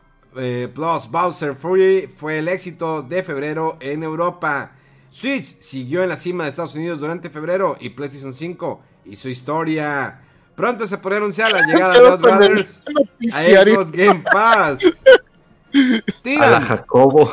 [0.73, 4.71] Plus Bowser Fury fue el éxito de febrero en Europa.
[5.09, 10.21] Switch siguió en la cima de Estados Unidos durante febrero y PlayStation 5 hizo historia.
[10.61, 12.83] Pronto se podría anunciar la llegada de Dot Brothers
[13.33, 13.41] a.
[13.43, 14.77] Xbox Game Pass.
[15.73, 17.31] a Tiran, Jacobo.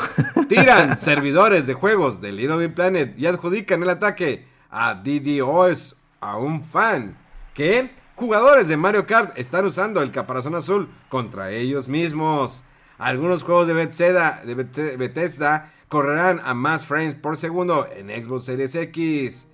[0.48, 6.38] tiran servidores de juegos de Little Big Planet y adjudican el ataque a DDoS a
[6.38, 7.18] un fan.
[7.52, 12.62] Que jugadores de Mario Kart están usando el caparazón azul contra ellos mismos.
[12.96, 18.46] Algunos juegos de Bethesda, de Beth- Bethesda correrán a más frames por segundo en Xbox
[18.46, 19.48] Series X.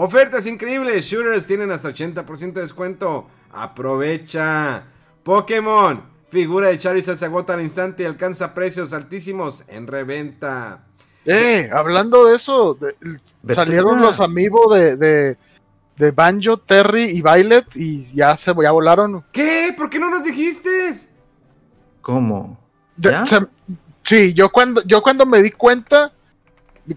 [0.00, 3.26] Ofertas increíbles, shooters tienen hasta 80% de descuento.
[3.50, 4.84] Aprovecha.
[5.24, 10.84] Pokémon, figura de Charizard se agota al instante y alcanza precios altísimos en reventa.
[11.24, 12.94] Eh, hablando de eso, de-
[13.52, 15.36] salieron los amigos de, de,
[15.96, 19.24] de Banjo, Terry y Violet y ya se ya volaron.
[19.32, 19.74] ¿Qué?
[19.76, 20.70] ¿Por qué no nos dijiste?
[22.02, 22.56] ¿Cómo?
[22.96, 23.26] De- ¿Ya?
[23.26, 23.46] se-
[24.04, 26.12] sí, yo cuando, yo cuando me di cuenta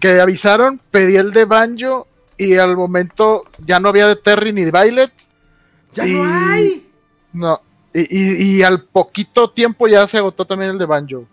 [0.00, 2.06] que avisaron, pedí el de Banjo
[2.44, 5.12] y al momento ya no había de Terry ni de Violet.
[5.92, 6.90] ¡Ya Y- no hay!
[7.32, 7.60] No.
[7.94, 11.26] Y, y- y al poquito tiempo ya se agotó también el de Banjo.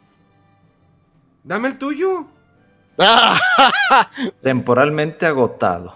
[1.44, 2.26] Dame el tuyo.
[2.98, 3.40] ¡Ah!
[4.44, 5.94] Temporalmente agotado.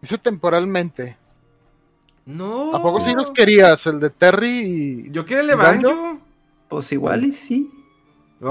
[0.00, 1.16] Dice temporalmente.
[2.26, 2.74] No.
[2.74, 3.86] ¿A poco sí los querías?
[3.86, 5.10] El de Terry y.
[5.12, 5.88] Yo quiero el de ¿Banjo?
[5.88, 6.18] Banjo.
[6.68, 7.70] Pues igual y sí.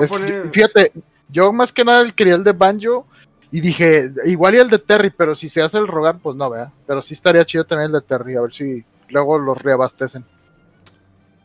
[0.01, 0.93] Es- poner- Fíjate,
[1.29, 3.05] yo más que nada quería el de Banjo
[3.51, 6.49] y dije, igual y el de Terry, pero si se hace el rogar, pues no,
[6.49, 6.71] vea.
[6.87, 10.25] Pero sí estaría chido tener el de Terry, a ver si luego los reabastecen.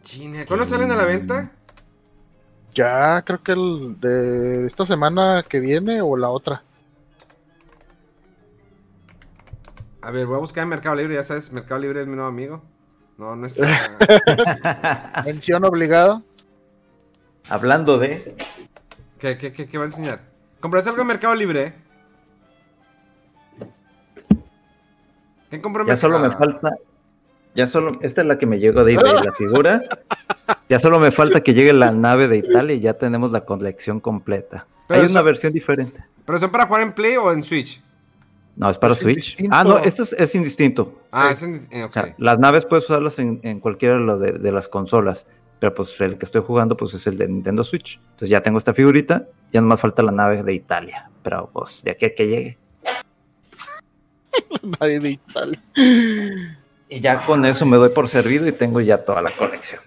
[0.03, 1.51] China, ¿Cuándo salen a la venta?
[2.73, 6.63] Ya creo que el de esta semana que viene o la otra.
[10.01, 11.15] A ver, voy a buscar en Mercado Libre.
[11.15, 12.63] Ya sabes, Mercado Libre es mi nuevo amigo.
[13.19, 15.23] No, no está.
[15.25, 16.23] Mención obligada.
[17.49, 18.37] Hablando de.
[19.19, 20.21] ¿Qué, qué, qué, qué va a enseñar?
[20.61, 21.86] ¿Compras algo en Mercado Libre?
[25.51, 26.51] ¿Quién compró en Ya solo me Mercado?
[26.53, 26.77] falta.
[27.55, 27.99] Ya solo.
[28.03, 29.83] Esta es la que me llegó de eBay, la figura.
[30.69, 34.01] Ya solo me falta que llegue la nave de Italia y ya tenemos la colección
[34.01, 34.67] completa.
[34.89, 36.03] Pero Hay una versión diferente.
[36.25, 37.81] ¿Pero son para jugar en Play o en Switch?
[38.57, 39.17] No, es para Es Switch.
[39.39, 39.57] indistinto.
[39.57, 41.01] Ah, no, esto es, es indistinto.
[41.13, 41.35] Ah, Sí.
[41.35, 41.69] es en...
[41.71, 41.93] eh, O ok.
[41.93, 45.27] sea, las naves puedes usarlas en, en cualquiera de las consolas.
[45.61, 48.01] Pero pues el que estoy jugando pues es el de Nintendo Switch.
[48.03, 49.27] Entonces ya tengo esta figurita.
[49.53, 51.11] Ya nomás falta la nave de Italia.
[51.23, 52.59] Pero pues de aquí a que llegue.
[54.81, 55.63] Nadie de Italia.
[56.89, 59.81] Y ya con eso me doy por servido y tengo ya toda la colección.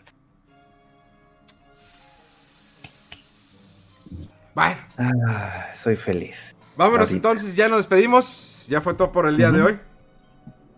[4.55, 6.55] Bueno, Ah, soy feliz.
[6.75, 7.15] vámonos Ahorita.
[7.15, 7.55] entonces.
[7.55, 8.65] Ya nos despedimos.
[8.67, 9.79] Ya fue todo por el día de hoy.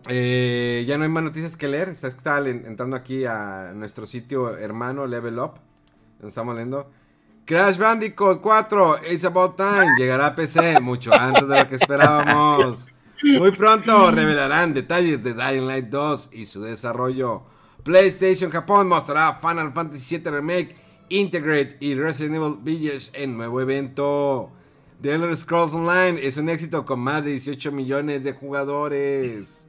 [0.08, 1.88] Eh, ya no hay más noticias que leer.
[1.88, 5.54] Está- Estaba le- entrando aquí a nuestro sitio hermano Level Up.
[6.20, 6.90] Nos estamos leyendo.
[7.44, 9.94] Crash Bandicoot 4, It's About Time.
[9.98, 12.86] Llegará a PC mucho antes de lo que esperábamos.
[13.22, 17.42] Muy pronto revelarán detalles de Dying Light 2 y su desarrollo.
[17.84, 20.76] PlayStation Japón mostrará Final Fantasy VII Remake,
[21.08, 24.50] Integrate y Resident Evil Village en nuevo evento.
[25.00, 29.68] The Elder Scrolls Online es un éxito con más de 18 millones de jugadores.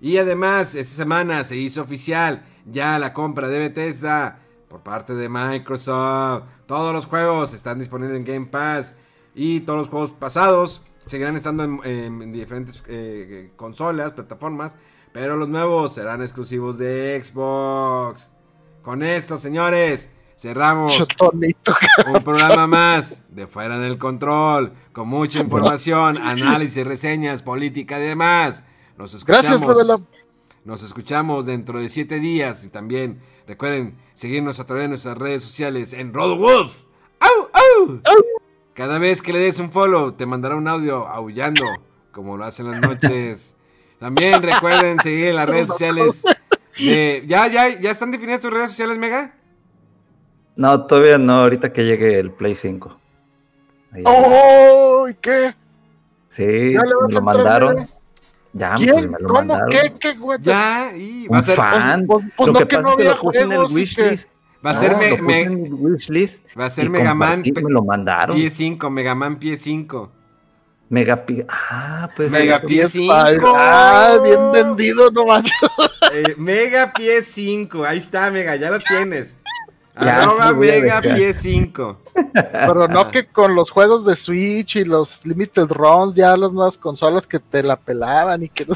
[0.00, 5.28] Y además, esta semana se hizo oficial ya la compra de Bethesda por parte de
[5.28, 6.44] Microsoft.
[6.64, 8.94] Todos los juegos están disponibles en Game Pass
[9.34, 14.76] y todos los juegos pasados seguirán estando en, en- en diferentes eh, consolas, plataformas,
[15.12, 18.30] pero los nuevos serán exclusivos de Xbox.
[18.82, 20.08] Con esto, señores,
[20.38, 20.96] cerramos
[21.32, 28.62] un programa más de Fuera del Control, con mucha información, análisis, reseñas, política y demás.
[28.98, 29.76] Nos Gracias, escuchamos.
[29.76, 30.00] Revela.
[30.64, 35.42] Nos escuchamos dentro de siete días y también recuerden seguirnos a través de nuestras redes
[35.44, 36.74] sociales en RoadWolf.
[37.20, 38.00] ¡Au, au!
[38.76, 41.64] Cada vez que le des un follow te mandará un audio aullando,
[42.12, 43.54] como lo hacen las noches.
[43.98, 46.22] También recuerden seguir las redes sociales
[46.78, 47.24] de...
[47.26, 49.34] ¿Ya, ya, ¿Ya están definidas tus redes sociales, Mega?
[50.56, 52.94] No, todavía no, ahorita que llegue el Play 5.
[53.92, 54.02] Ahí.
[54.06, 55.08] ¡Oh!
[55.08, 55.54] ¿y ¿Qué?
[56.28, 56.44] sí,
[56.74, 57.88] ¿Ya le vas me lo mandaron.
[58.52, 59.10] Ya, pues ¿Quién?
[59.10, 59.38] me lo ¿Cómo?
[59.40, 59.68] mandaron.
[59.70, 59.94] ¿Qué?
[59.98, 60.12] ¿Qué?
[60.14, 60.38] güey?
[60.42, 61.56] Ya, y va a Un ser...
[61.56, 62.06] fan.
[62.06, 63.74] pues- pues lo no que que pasa no es que lo puse en el que-
[63.74, 64.28] wishlist.
[64.64, 65.10] Va a ser No, me-.
[66.58, 68.36] Va a ser Mega Man Me lo mandaron.
[68.36, 70.12] Pie 5, Mega Man Pie 5.
[70.88, 72.30] Mega Ah, pues.
[72.30, 72.60] Mega.
[72.60, 73.12] Pie Diez 5.
[73.12, 75.52] pal- Ah, bien vendido, no manches.
[76.12, 77.84] Eh, Mega Pie 5.
[77.84, 79.36] Ahí está, Mega, ya lo tienes.
[79.98, 81.00] Ya, Arroba sí, Mega.
[81.00, 82.02] Pie 5.
[82.52, 86.76] Pero no que con los juegos de Switch y los Limited Runs, ya las nuevas
[86.76, 88.66] consolas que te la pelaban y que.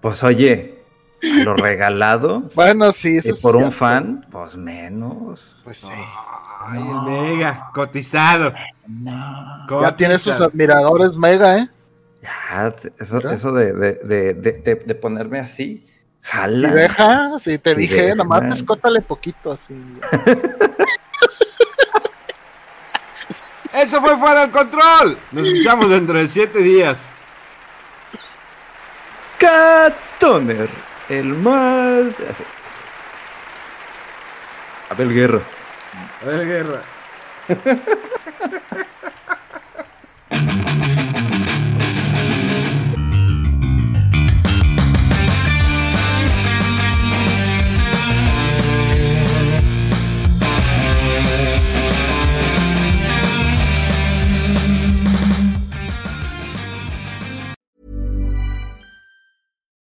[0.00, 0.75] Pues oye,
[1.20, 5.60] lo regalado Bueno, sí, eso y es por un fan, pues menos.
[5.64, 5.88] Pues sí.
[6.68, 8.52] Ay, el Mega, cotizado.
[8.86, 9.82] No.
[9.82, 11.68] Ya tiene sus admiradores mega, ¿eh?
[12.22, 15.86] Ya, eso, eso de, de, de, de, de- de ponerme así,
[16.22, 16.70] Si jala.
[16.72, 18.14] deja, si te dije, deja.
[18.16, 19.74] nomás escótale poquito así.
[23.72, 25.18] Eso fue fuera del control.
[25.32, 27.16] Nos escuchamos dentro de 7 días.
[29.38, 30.68] Catoner,
[31.08, 32.20] el más.
[32.20, 32.44] así.
[34.90, 35.40] Abel Guerra.
[36.22, 36.82] A ver, guerra.